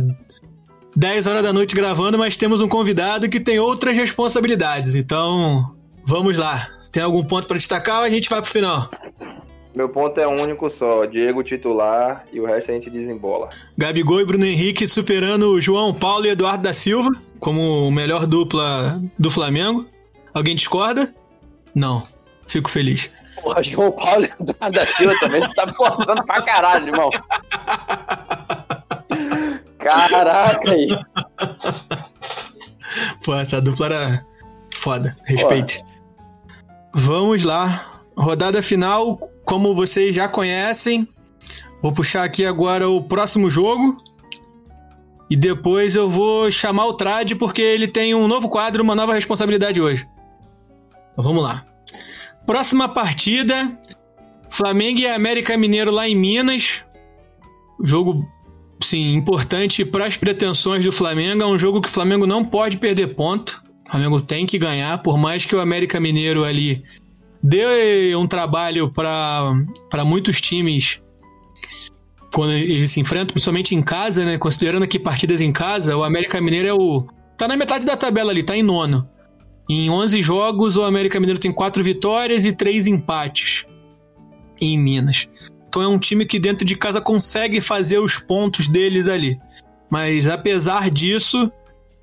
[0.94, 4.94] 10 horas da noite gravando, mas temos um convidado que tem outras responsabilidades.
[4.94, 6.68] Então, vamos lá.
[6.92, 8.88] Tem algum ponto para destacar ou a gente vai pro final?
[9.78, 13.48] Meu ponto é único só, Diego titular e o resto a gente desembola.
[13.76, 19.00] Gabigol e Bruno Henrique superando o João Paulo e Eduardo da Silva como melhor dupla
[19.16, 19.86] do Flamengo.
[20.34, 21.14] Alguém discorda?
[21.72, 22.02] Não.
[22.44, 23.08] Fico feliz.
[23.40, 27.10] Porra, João Paulo e Eduardo da Silva também tá forçando pra caralho, irmão.
[29.78, 30.88] Caraca aí.
[33.24, 34.26] Pô, essa dupla era
[34.74, 35.16] foda.
[35.24, 35.84] Respeite.
[36.92, 37.92] Vamos lá.
[38.16, 41.08] Rodada final, como vocês já conhecem.
[41.80, 43.96] Vou puxar aqui agora o próximo jogo.
[45.30, 49.14] E depois eu vou chamar o Trad porque ele tem um novo quadro, uma nova
[49.14, 50.06] responsabilidade hoje.
[51.12, 51.64] Então, vamos lá.
[52.46, 53.72] Próxima partida:
[54.50, 56.84] Flamengo e América Mineiro lá em Minas.
[57.82, 58.26] Jogo
[58.82, 61.42] sim, importante para as pretensões do Flamengo.
[61.42, 63.62] É um jogo que o Flamengo não pode perder ponto.
[63.86, 66.84] O Flamengo tem que ganhar, por mais que o América Mineiro ali
[67.42, 71.00] dê um trabalho para muitos times
[72.34, 74.38] quando eles se enfrentam, principalmente em casa, né?
[74.38, 77.06] Considerando aqui partidas em casa, o América Mineiro é o.
[77.36, 79.08] tá na metade da tabela ali, tá em nono.
[79.68, 83.66] Em 11 jogos, o América Mineiro tem 4 vitórias e 3 empates
[84.60, 85.28] em Minas.
[85.68, 89.38] Então é um time que dentro de casa consegue fazer os pontos deles ali.
[89.90, 91.50] Mas apesar disso,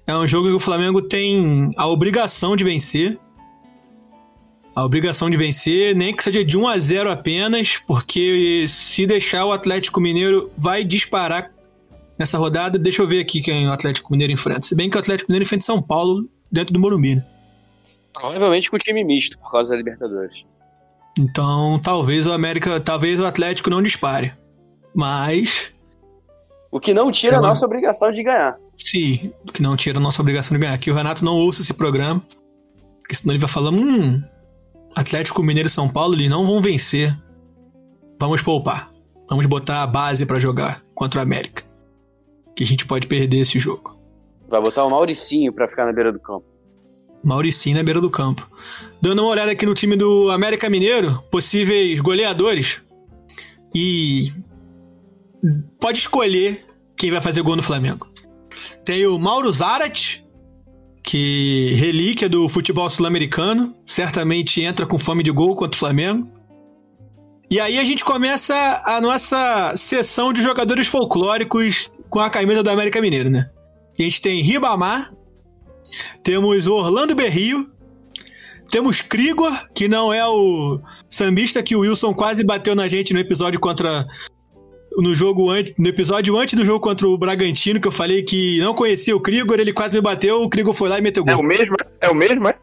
[0.06, 3.20] é um jogo que o Flamengo tem a obrigação de vencer.
[4.76, 9.46] A obrigação de vencer, nem que seja de 1 a 0 apenas, porque se deixar
[9.46, 11.50] o Atlético Mineiro vai disparar
[12.20, 12.78] nessa rodada.
[12.78, 14.68] Deixa eu ver aqui quem o Atlético Mineiro enfrenta.
[14.68, 17.16] Se bem que o Atlético Mineiro enfrenta São Paulo dentro do Morumbi.
[17.16, 17.26] Né?
[18.14, 20.46] Provavelmente com o time misto, por causa da Libertadores.
[21.18, 24.34] Então, talvez o América, talvez o Atlético não dispare.
[24.94, 25.74] Mas
[26.76, 28.58] o que não tira a nossa obrigação de ganhar.
[28.76, 30.78] Sim, o que não tira a nossa obrigação de ganhar.
[30.78, 32.22] Que o Renato não ouça esse programa.
[33.00, 34.22] Porque senão ele vai falar: hum,
[34.96, 37.16] Atlético Mineiro e São Paulo, eles não vão vencer.
[38.20, 38.92] Vamos poupar.
[39.30, 41.64] Vamos botar a base pra jogar contra o América.
[42.56, 44.00] Que a gente pode perder esse jogo.
[44.48, 46.46] Vai botar o Mauricinho pra ficar na beira do campo.
[47.24, 48.48] Mauricinho na beira do campo.
[49.02, 52.82] Dando uma olhada aqui no time do América Mineiro, possíveis goleadores.
[53.74, 54.32] E
[55.80, 56.64] pode escolher
[56.96, 58.08] quem vai fazer gol no Flamengo.
[58.86, 60.24] Tem o Mauro Zarat,
[61.06, 66.28] que relíquia do futebol sul-americano, certamente entra com fome de gol contra o Flamengo.
[67.50, 72.72] E aí a gente começa a nossa sessão de jogadores folclóricos com a camisa do
[72.72, 73.48] América Mineiro, né?
[73.98, 75.14] A gente tem Ribamar,
[76.24, 77.64] temos Orlando Berrio,
[78.72, 83.20] temos Krigor, que não é o sambista que o Wilson quase bateu na gente no
[83.20, 84.08] episódio contra
[84.98, 88.60] no jogo antes, no episódio antes do jogo contra o Bragantino, que eu falei que
[88.60, 91.34] não conhecia o Krigor, ele quase me bateu, o Krigor foi lá e meteu gol.
[91.34, 91.76] É o mesmo?
[92.02, 92.56] É o mesmo, é?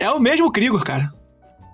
[0.00, 1.10] É o mesmo Krigor, cara.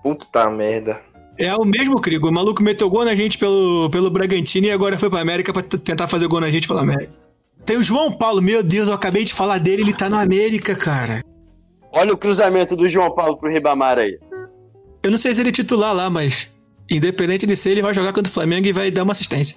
[0.03, 0.99] Puta merda.
[1.37, 2.29] É o mesmo Krigor.
[2.29, 5.61] O maluco meteu gol na gente pelo, pelo Bragantino e agora foi pra América pra
[5.61, 7.13] tentar fazer gol na gente pela América.
[7.65, 10.75] Tem o João Paulo, meu Deus, eu acabei de falar dele, ele tá na América,
[10.75, 11.23] cara.
[11.91, 14.17] Olha o cruzamento do João Paulo pro Ribamar aí.
[15.01, 16.49] Eu não sei se ele é titular lá, mas
[16.89, 19.55] independente de ser, ele vai jogar contra o Flamengo e vai dar uma assistência.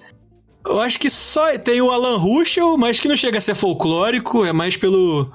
[0.64, 4.44] Eu acho que só tem o Alan Ruschel, mas que não chega a ser folclórico,
[4.44, 5.30] é mais pelo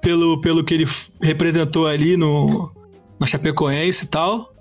[0.00, 0.86] pelo, pelo que ele
[1.20, 2.72] representou ali no
[3.18, 4.52] na Chapecoense e tal.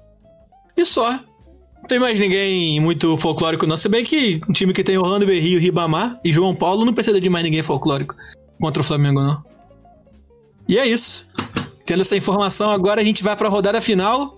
[0.75, 1.11] E só.
[1.11, 5.25] Não tem mais ninguém muito folclórico não, se bem que um time que tem Orlando
[5.25, 8.15] Berrio, Ribamar e João Paulo não precisa de mais ninguém folclórico
[8.59, 9.41] contra o Flamengo não.
[10.67, 11.25] E é isso.
[11.85, 14.37] Tendo essa informação, agora a gente vai para a rodada final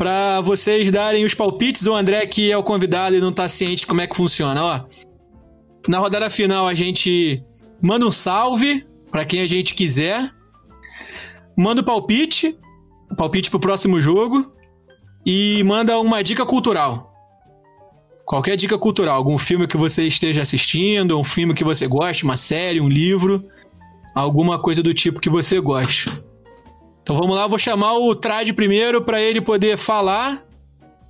[0.00, 1.86] para vocês darem os palpites.
[1.86, 4.80] O André, que é o convidado e não tá ciente como é que funciona, ó.
[5.86, 7.42] Na rodada final a gente
[7.82, 10.32] manda um salve para quem a gente quiser.
[11.54, 12.56] Manda o palpite,
[13.10, 14.50] o palpite pro próximo jogo
[15.26, 17.12] e manda uma dica cultural.
[18.24, 22.38] Qualquer dica cultural, algum filme que você esteja assistindo, um filme que você goste, uma
[22.38, 23.44] série, um livro,
[24.14, 26.08] alguma coisa do tipo que você goste.
[27.02, 30.44] Então vamos lá, eu vou chamar o Trad primeiro para ele poder falar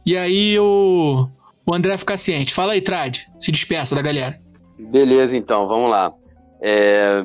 [0.06, 1.28] e aí o,
[1.66, 2.54] o André ficar ciente.
[2.54, 4.40] Fala aí, Trad, se despeça da galera.
[4.78, 6.12] Beleza, então, vamos lá.
[6.60, 7.24] É,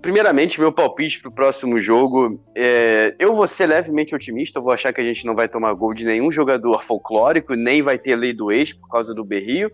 [0.00, 2.40] Primeiramente, meu palpite pro próximo jogo.
[2.54, 3.14] É...
[3.18, 6.06] Eu vou ser levemente otimista, vou achar que a gente não vai tomar gol de
[6.06, 9.70] nenhum jogador folclórico, nem vai ter lei do ex por causa do Berrio.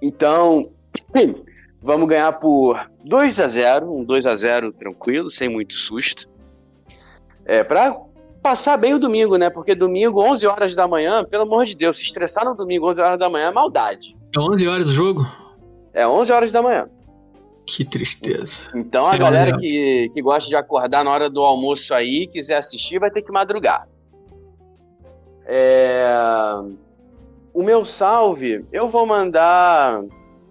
[0.00, 0.70] Então,
[1.80, 6.28] vamos ganhar por 2 a 0 um 2 a 0 tranquilo, sem muito susto.
[7.44, 7.96] É, pra
[8.42, 9.50] passar bem o domingo, né?
[9.50, 13.00] Porque domingo, 11 horas da manhã, pelo amor de Deus, se estressar no domingo, 11
[13.00, 14.16] horas da manhã é maldade.
[14.36, 15.26] É 11 horas o jogo?
[15.92, 16.88] É 11 horas da manhã.
[17.66, 18.70] Que tristeza.
[18.74, 19.62] Então a É galera verdade.
[19.68, 23.30] que, que gosta de acordar na hora do almoço aí, quiser assistir, vai ter que
[23.30, 23.86] madrugar.
[25.46, 26.04] É...
[27.54, 30.02] O meu salve, eu vou mandar.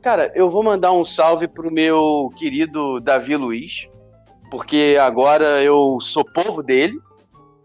[0.01, 3.89] Cara, eu vou mandar um salve pro meu querido Davi Luiz,
[4.51, 6.99] porque agora eu sou povo dele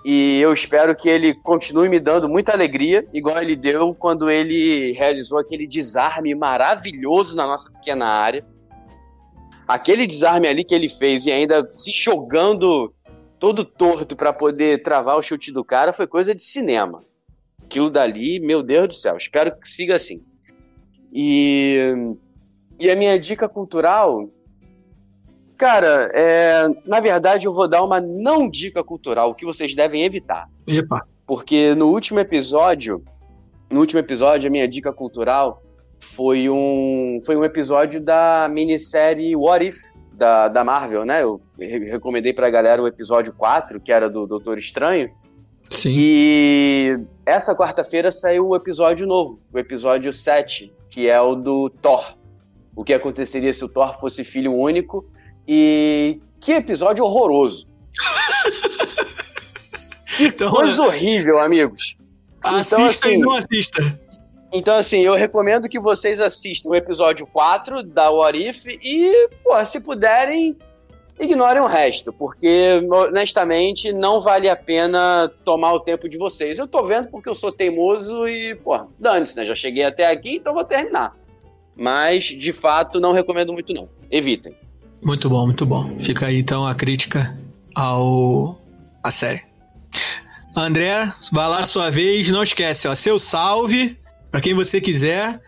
[0.04, 4.92] e eu espero que ele continue me dando muita alegria, igual ele deu quando ele
[4.92, 8.42] realizou aquele desarme maravilhoso na nossa pequena área
[9.66, 12.92] aquele desarme ali que ele fez e ainda se jogando
[13.38, 17.04] todo torto para poder travar o chute do cara foi coisa de cinema.
[17.64, 20.22] Aquilo dali, meu Deus do céu, espero que siga assim.
[21.12, 21.94] E,
[22.78, 24.30] e a minha dica cultural,
[25.56, 30.04] cara, é, na verdade eu vou dar uma não dica cultural, o que vocês devem
[30.04, 30.48] evitar.
[30.66, 31.06] Epa.
[31.26, 33.02] Porque no último episódio,
[33.70, 35.62] no último episódio, a minha dica cultural
[35.98, 39.76] foi um, foi um episódio da minissérie What If,
[40.12, 41.22] da, da Marvel, né?
[41.22, 45.10] Eu re- recomendei pra galera o episódio 4, que era do Doutor Estranho.
[45.62, 45.94] Sim.
[45.98, 52.14] E essa quarta-feira saiu o episódio novo, o episódio 7, que é o do Thor.
[52.74, 55.04] O que aconteceria se o Thor fosse filho único.
[55.48, 57.66] E que episódio horroroso.
[60.18, 61.96] Então, Coisa horrível, amigos.
[62.42, 63.98] assista assim- e não assista.
[64.52, 69.62] Então, assim, eu recomendo que vocês assistam o episódio 4 da What If e, pô,
[69.66, 70.56] se puderem,
[71.20, 76.58] ignorem o resto, porque, honestamente, não vale a pena tomar o tempo de vocês.
[76.58, 79.44] Eu tô vendo porque eu sou teimoso e, pô, dane-se, né?
[79.44, 81.14] Já cheguei até aqui, então vou terminar.
[81.74, 83.88] Mas, de fato, não recomendo muito, não.
[84.10, 84.56] Evitem.
[85.02, 85.90] Muito bom, muito bom.
[86.00, 87.38] Fica aí então a crítica
[87.74, 88.60] ao
[89.02, 89.42] a série.
[90.56, 93.98] André, vai lá a sua vez, não esquece, ó, seu salve
[94.30, 95.40] pra quem você quiser,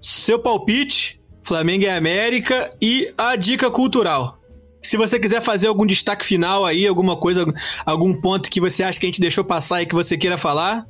[0.00, 4.38] seu palpite, Flamengo e América e a dica cultural.
[4.82, 7.44] se você quiser fazer algum destaque final aí, alguma coisa,
[7.84, 10.86] algum ponto que você acha que a gente deixou passar e que você queira falar,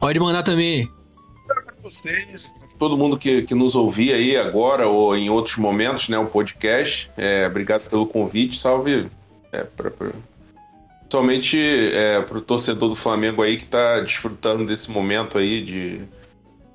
[0.00, 0.88] pode mandar também.
[1.46, 6.18] Para vocês, todo mundo que, que nos ouvir aí agora ou em outros momentos, né,
[6.18, 7.08] o podcast.
[7.16, 8.58] É, obrigado pelo convite.
[8.58, 9.06] Salve
[9.52, 10.10] é, pra, pra,
[10.98, 16.00] principalmente é, para o torcedor do Flamengo aí que está desfrutando desse momento aí de,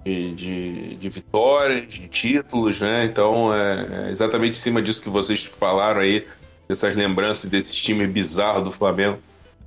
[0.06, 3.04] de, de, de vitórias, de títulos, né?
[3.04, 6.26] Então é, é exatamente em cima disso que vocês falaram aí,
[6.70, 9.20] dessas lembranças desse time bizarro do Flamengo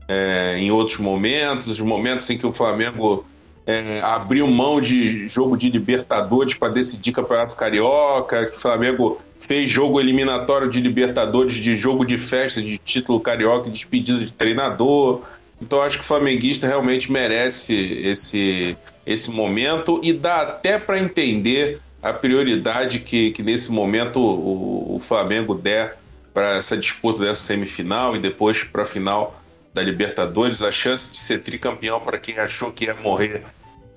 [0.08, 3.26] é, em outros momentos, momentos em que o Flamengo
[3.70, 9.70] é, abriu mão de jogo de Libertadores para decidir Campeonato Carioca, que o Flamengo fez
[9.70, 15.22] jogo eliminatório de Libertadores, de jogo de festa, de título carioca, de despedida de treinador.
[15.60, 18.76] Então acho que o flamenguista realmente merece esse,
[19.06, 25.00] esse momento e dá até para entender a prioridade que, que nesse momento o, o
[25.00, 25.96] Flamengo der
[26.32, 29.40] para essa disputa dessa semifinal e depois para a final
[29.74, 33.44] da Libertadores, a chance de ser tricampeão para quem achou que ia morrer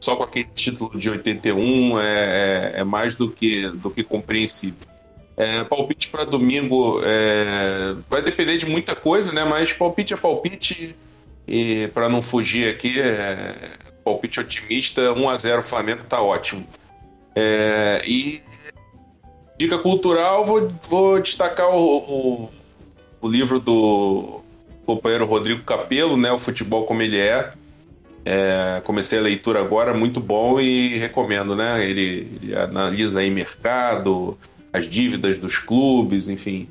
[0.04, 4.88] só com aquele título de 81 é, é, é mais do que, do que compreensível.
[5.36, 9.44] É, palpite para domingo é, vai depender de muita coisa, né?
[9.44, 10.96] Mas palpite é palpite
[11.48, 13.72] e para não fugir aqui, é,
[14.04, 16.68] palpite otimista, 1 a 0 Flamengo tá ótimo.
[17.36, 18.42] É, e
[19.58, 22.50] dica cultural, vou, vou destacar o, o,
[23.22, 24.42] o livro do
[24.86, 26.32] companheiro Rodrigo Capello, né?
[26.32, 27.54] O futebol como ele é.
[28.26, 31.86] É, comecei a leitura agora, muito bom e recomendo, né?
[31.86, 34.38] Ele, ele, analisa aí mercado,
[34.72, 36.70] as dívidas dos clubes, enfim.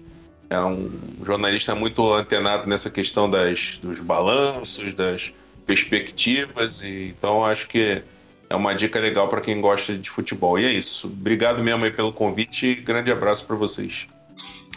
[0.49, 0.91] É um
[1.25, 5.33] jornalista muito antenado nessa questão das, dos balanços, das
[5.67, 8.03] perspectivas, e então acho que
[8.49, 10.59] é uma dica legal para quem gosta de futebol.
[10.59, 11.07] E é isso.
[11.07, 14.07] Obrigado mesmo aí pelo convite e grande abraço para vocês.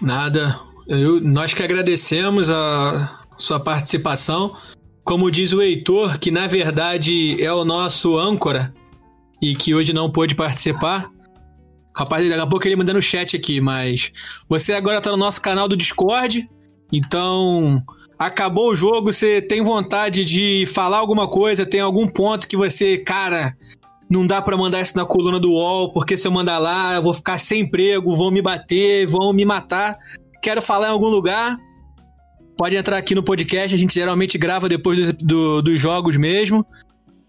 [0.01, 0.57] Nada.
[0.87, 4.55] Eu, nós que agradecemos a sua participação.
[5.05, 8.73] Como diz o Heitor, que na verdade é o nosso âncora
[9.39, 11.11] e que hoje não pôde participar.
[11.95, 14.11] Rapaz, daqui a pouco ele manda no chat aqui, mas
[14.49, 16.49] você agora tá no nosso canal do Discord,
[16.91, 17.83] então
[18.17, 22.97] acabou o jogo, você tem vontade de falar alguma coisa, tem algum ponto que você,
[22.97, 23.55] cara,
[24.09, 27.03] não dá para mandar isso na coluna do UOL, porque se eu mandar lá, eu
[27.03, 29.99] vou ficar sem emprego, vão me bater, vão me matar.
[30.41, 31.57] Quero falar em algum lugar,
[32.57, 36.65] Pode entrar aqui no podcast, a gente geralmente grava depois do, do, dos jogos mesmo.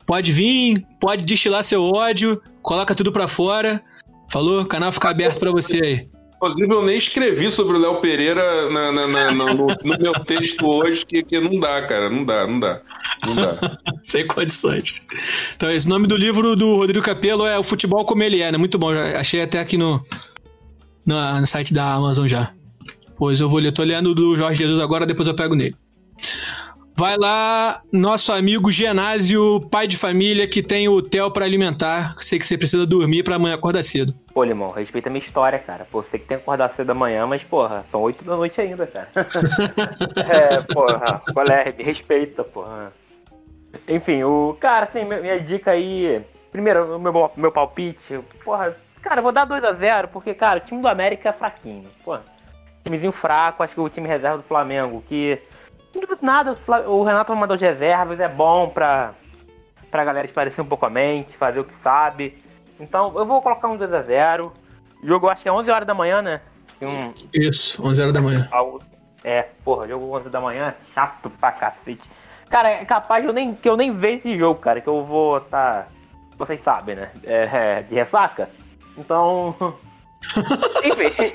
[0.07, 3.83] Pode vir, pode destilar seu ódio, coloca tudo pra fora.
[4.31, 4.63] Falou?
[4.63, 6.17] O canal fica aberto para você aí.
[6.37, 10.67] Inclusive, eu nem escrevi sobre o Léo Pereira na, na, na, no, no, meu texto
[10.67, 12.11] hoje, que, que não dá, cara.
[12.11, 12.83] Não dá, não dá.
[13.27, 13.79] Não dá.
[14.05, 15.07] Sem condições.
[15.57, 18.59] Então, esse nome do livro do Rodrigo Capello é O Futebol Como Ele É, né?
[18.59, 18.91] Muito bom.
[18.91, 20.03] Achei até aqui no,
[21.07, 22.53] no, no site da Amazon já.
[23.17, 25.75] Pois eu vou ler, tô lendo do Jorge Jesus agora, depois eu pego nele.
[26.99, 32.15] Vai lá, nosso amigo Genásio, pai de família, que tem o hotel para alimentar.
[32.21, 34.15] Sei que você precisa dormir para amanhã acordar cedo.
[34.33, 35.87] Pô, Limão, respeita a minha história, cara.
[35.91, 38.59] Pô, você que tem que acordar cedo da manhã, mas, porra, são oito da noite
[38.63, 39.09] ainda, cara.
[40.27, 41.71] é, porra, qual é?
[41.77, 42.91] Me respeita, porra.
[43.87, 44.57] Enfim, o.
[44.59, 46.23] Cara, assim, minha, dica aí.
[46.51, 48.21] Primeiro, meu, meu palpite.
[48.43, 51.85] Porra, cara, vou dar 2 a 0 porque, cara, o time do América é fraquinho.
[52.03, 52.23] Porra
[52.87, 55.41] timezinho fraco, acho que o time reserva do Flamengo, que
[56.23, 56.57] nada,
[56.87, 59.13] o Renato mandou de reservas, é bom pra,
[59.91, 62.43] pra galera esparecer um pouco a mente, fazer o que sabe.
[62.79, 64.53] Então eu vou colocar um 2x0.
[65.03, 66.41] Jogo acho que é 11 horas da manhã, né?
[66.81, 67.13] Um...
[67.33, 68.49] Isso, 11 horas da manhã.
[69.25, 72.09] É, porra, jogo 11 da manhã, chato pra cacete.
[72.49, 75.41] Cara, é capaz eu nem, que eu nem veja esse jogo, cara, que eu vou
[75.41, 75.89] tá.
[76.39, 77.11] Vocês sabem, né?
[77.25, 78.49] É, é de ressaca.
[78.97, 79.57] Então,
[80.83, 81.33] nem vejo.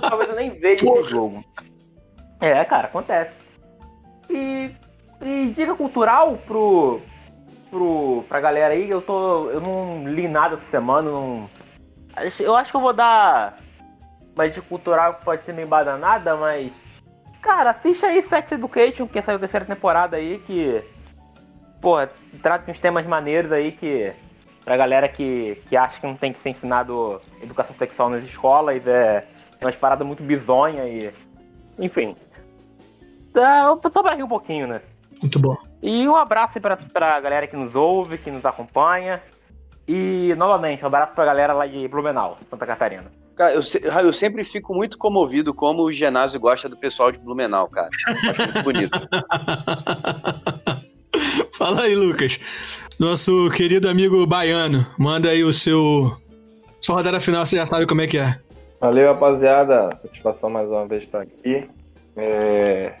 [0.00, 1.44] Talvez eu nem veja esse jogo.
[2.40, 3.32] É, cara, acontece.
[4.28, 4.70] E,
[5.22, 7.00] e dica cultural pro,
[7.70, 9.50] pro, pra galera aí, eu tô.
[9.50, 11.48] Eu não li nada essa semana, não.
[12.38, 13.58] Eu acho que eu vou dar
[14.34, 16.72] uma dica cultural que pode ser meio badanada, mas.
[17.40, 20.82] Cara, assiste aí Sex Education, que saiu a terceira temporada aí, que.
[21.80, 21.96] Pô,
[22.42, 24.14] trata uns temas maneiros aí que
[24.64, 28.86] pra galera que, que acha que não tem que ser ensinado educação sexual nas escolas,
[28.86, 29.26] é,
[29.60, 31.12] é umas paradas muito bizonha e.
[31.78, 32.16] Enfim.
[33.34, 34.80] É, só pra rir um pouquinho, né?
[35.20, 35.56] Muito bom.
[35.82, 39.20] E um abraço pra, pra galera que nos ouve, que nos acompanha.
[39.86, 43.12] E, novamente, um abraço pra galera lá de Blumenau, Santa Catarina.
[43.36, 43.60] Cara, eu,
[44.04, 47.88] eu sempre fico muito comovido como o Genásio gosta do pessoal de Blumenau, cara.
[48.30, 48.98] Acho muito bonito.
[51.58, 52.38] Fala aí, Lucas.
[52.98, 56.16] Nosso querido amigo baiano, manda aí o seu.
[56.80, 58.38] Sua rodada final, você já sabe como é que é.
[58.80, 59.90] Valeu, rapaziada.
[60.02, 61.68] Satisfação mais uma vez estar aqui.
[62.16, 62.94] É,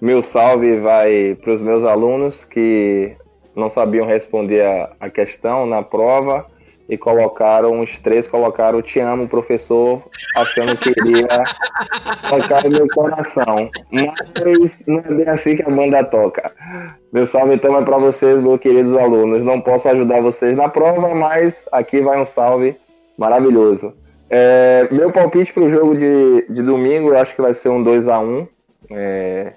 [0.00, 3.14] meu salve vai para os meus alunos que
[3.54, 6.46] não sabiam responder a, a questão na prova
[6.90, 10.02] e colocaram, os três colocaram Te amo, professor,
[10.36, 11.28] achando que iria
[12.28, 13.70] tocar meu coração.
[13.92, 16.52] Mas não é bem assim que a banda toca.
[17.12, 19.44] Meu salve então é para vocês, meus queridos alunos.
[19.44, 22.76] Não posso ajudar vocês na prova, mas aqui vai um salve
[23.16, 23.94] maravilhoso.
[24.28, 27.82] É, meu palpite para o jogo de, de domingo, eu acho que vai ser um
[27.82, 28.48] 2 a 1
[28.90, 29.52] é, é,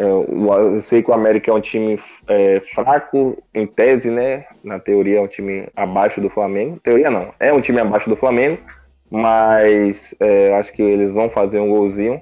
[0.00, 4.46] eu sei que o América é um time é, fraco, em tese, né?
[4.64, 6.80] Na teoria é um time abaixo do Flamengo.
[6.82, 8.58] Teoria não, é um time abaixo do Flamengo,
[9.10, 12.20] mas é, acho que eles vão fazer um golzinho.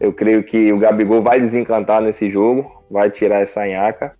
[0.00, 4.14] Eu creio que o Gabigol vai desencantar nesse jogo, vai tirar essa nhaca.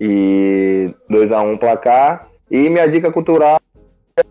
[0.00, 2.28] E 2 a 1 um placar.
[2.50, 3.60] E minha dica cultural
[4.16, 4.24] é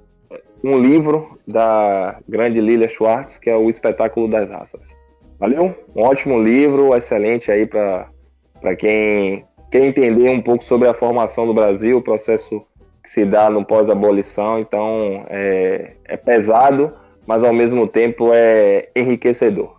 [0.62, 5.03] um livro da grande Lilia Schwartz, que é o Espetáculo das Raças.
[5.44, 5.76] Valeu?
[5.94, 8.08] Um ótimo livro, excelente aí para
[8.80, 12.62] quem quer entender um pouco sobre a formação do Brasil, o processo
[13.04, 14.58] que se dá no pós-abolição.
[14.58, 16.94] Então, é, é pesado,
[17.28, 19.76] mas ao mesmo tempo é enriquecedor.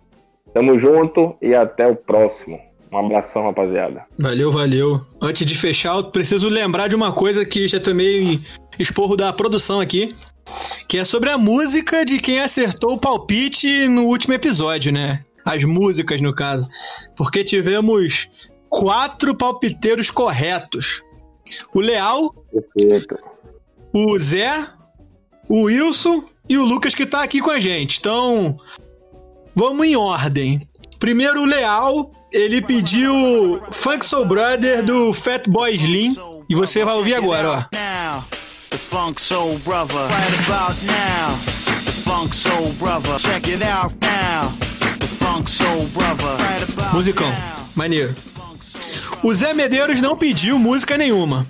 [0.53, 2.59] Tamo junto e até o próximo.
[2.91, 4.05] Um abração, rapaziada.
[4.19, 5.01] Valeu, valeu.
[5.19, 8.39] Antes de fechar, eu preciso lembrar de uma coisa que já tomei
[8.77, 10.15] esporro da produção aqui,
[10.87, 15.24] que é sobre a música de quem acertou o palpite no último episódio, né?
[15.45, 16.67] As músicas no caso,
[17.15, 18.27] porque tivemos
[18.67, 21.03] quatro palpiteiros corretos.
[21.73, 23.15] O Leal, Perfeito.
[23.93, 24.65] o Zé,
[25.47, 27.99] o Wilson e o Lucas que tá aqui com a gente.
[27.99, 28.57] Então,
[29.55, 30.59] vamos em ordem.
[30.99, 36.15] Primeiro o Leal, ele pediu Funk Soul Brother do Fatboy Slim
[36.49, 37.63] e você vai ouvir agora, ó.
[38.69, 41.37] The Funk Soul Brother, right about now.
[41.85, 44.51] The Funk Soul Brother, check it out now.
[46.93, 47.31] Musicão,
[47.75, 48.15] maneiro.
[49.23, 51.45] O Zé Medeiros não pediu música nenhuma,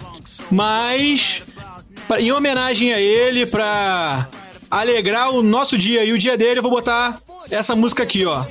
[0.52, 1.44] mas
[2.20, 4.28] em homenagem a ele, pra
[4.70, 7.20] alegrar o nosso dia e o dia dele, eu vou botar
[7.50, 8.46] essa música aqui, ó.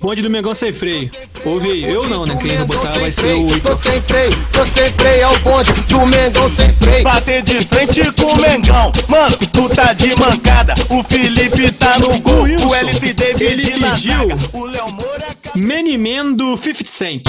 [0.00, 1.10] Bonde do Mengão Sem Freio.
[1.44, 1.84] Ouve aí.
[1.84, 2.36] Eu não, né?
[2.40, 3.76] Quem vou botar vai ser o Heitor.
[3.76, 7.02] Tô sem freio, tô sem freio, é o bonde do Mengão sem freio.
[7.02, 8.92] Bater de frente com o Mengão.
[9.08, 10.74] Mano, tu tá de mancada.
[10.90, 12.42] O Felipe tá no O gol.
[12.42, 14.38] Wilson, O LP David ele pediu-.
[14.52, 15.26] O Léo Moura...
[15.54, 17.24] Many Men do 50 Cent.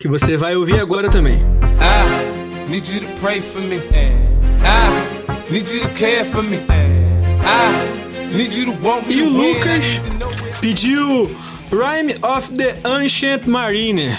[0.00, 1.36] Que você vai ouvir agora também.
[1.36, 3.76] I need you to pray for me.
[3.76, 6.58] I need you to care for me.
[7.44, 9.28] I need you to want me E o.
[9.30, 10.00] Lucas
[10.62, 11.28] pediu
[11.70, 14.16] Rhyme of the Ancient Mariner.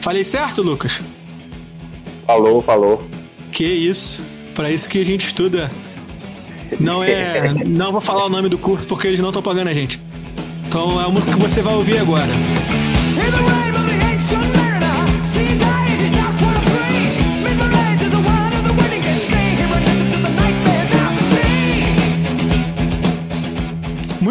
[0.00, 1.00] Falei certo, Lucas?
[2.26, 3.04] Falou, falou.
[3.52, 4.22] Que isso.
[4.54, 5.70] Pra isso que a gente estuda.
[6.80, 7.52] Não é.
[7.68, 10.00] Não vou falar o nome do curso porque eles não estão pagando a gente.
[10.66, 12.32] Então é a música que você vai ouvir agora.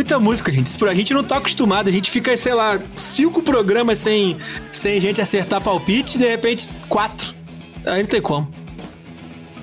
[0.02, 0.76] Muita música, gente.
[0.80, 1.88] Pra gente não tá acostumado.
[1.88, 4.36] A gente fica, sei lá, cinco programas sem,
[4.72, 7.36] sem gente acertar palpite de repente quatro.
[7.86, 8.52] Aí não tem como.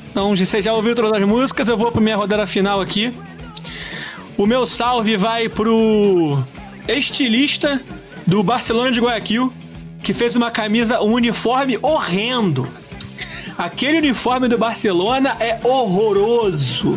[0.09, 3.13] Então, você já ouviu todas as músicas, eu vou pra minha rodada final aqui.
[4.37, 6.41] O meu salve vai pro
[6.87, 7.83] estilista
[8.25, 9.53] do Barcelona de Guayaquil,
[10.05, 12.69] que fez uma camisa, um uniforme horrendo.
[13.59, 16.97] Aquele uniforme do Barcelona é horroroso,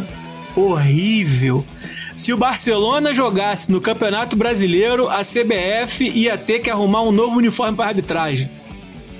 [0.56, 1.66] horrível.
[2.14, 7.38] Se o Barcelona jogasse no Campeonato Brasileiro, a CBF ia ter que arrumar um novo
[7.38, 8.50] uniforme para arbitragem.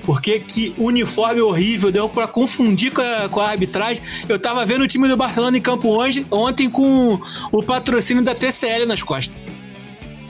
[0.04, 4.02] Porque que uniforme horrível, deu pra confundir com a, com a arbitragem.
[4.28, 7.20] Eu tava vendo o time do Barcelona em campo hoje, ontem com
[7.50, 9.40] o patrocínio da TCL nas costas.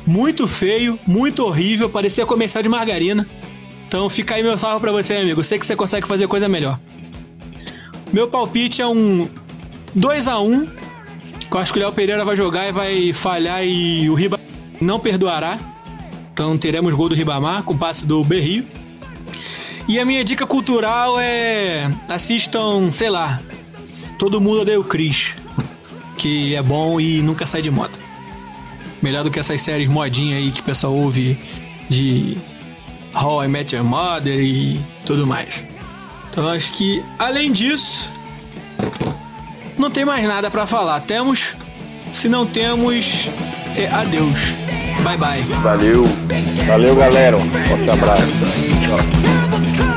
[0.06, 3.26] Muito feio, muito horrível, parecia comercial de margarina.
[3.88, 5.40] Então fica aí meu salve pra você, amigo.
[5.40, 6.78] Eu sei que você consegue fazer coisa melhor.
[8.12, 9.28] Meu palpite é um
[9.94, 10.91] 2 a 1 que
[11.50, 14.40] eu acho que o Léo Pereira vai jogar e vai falhar e o Riba
[14.80, 15.58] não perdoará.
[16.32, 18.66] Então teremos gol do Ribamar com passe do Berrio.
[19.88, 23.40] E a minha dica cultural é assistam, sei lá,
[24.18, 25.34] Todo Mundo Odeia o Chris,
[26.16, 27.92] que é bom e nunca sai de moda.
[29.02, 31.36] Melhor do que essas séries modinha aí que o pessoal ouve
[31.90, 32.38] de
[33.20, 35.64] How I Met Your Mother e tudo mais.
[36.30, 38.10] Então acho que além disso,
[39.78, 41.00] não tem mais nada pra falar.
[41.00, 41.54] Temos,
[42.12, 43.28] se não temos,
[43.76, 44.54] é adeus.
[45.02, 45.42] Bye bye.
[45.62, 46.04] Valeu.
[46.66, 47.36] Valeu, galera.
[47.36, 48.46] Um forte abraço.
[48.82, 49.91] Tchau.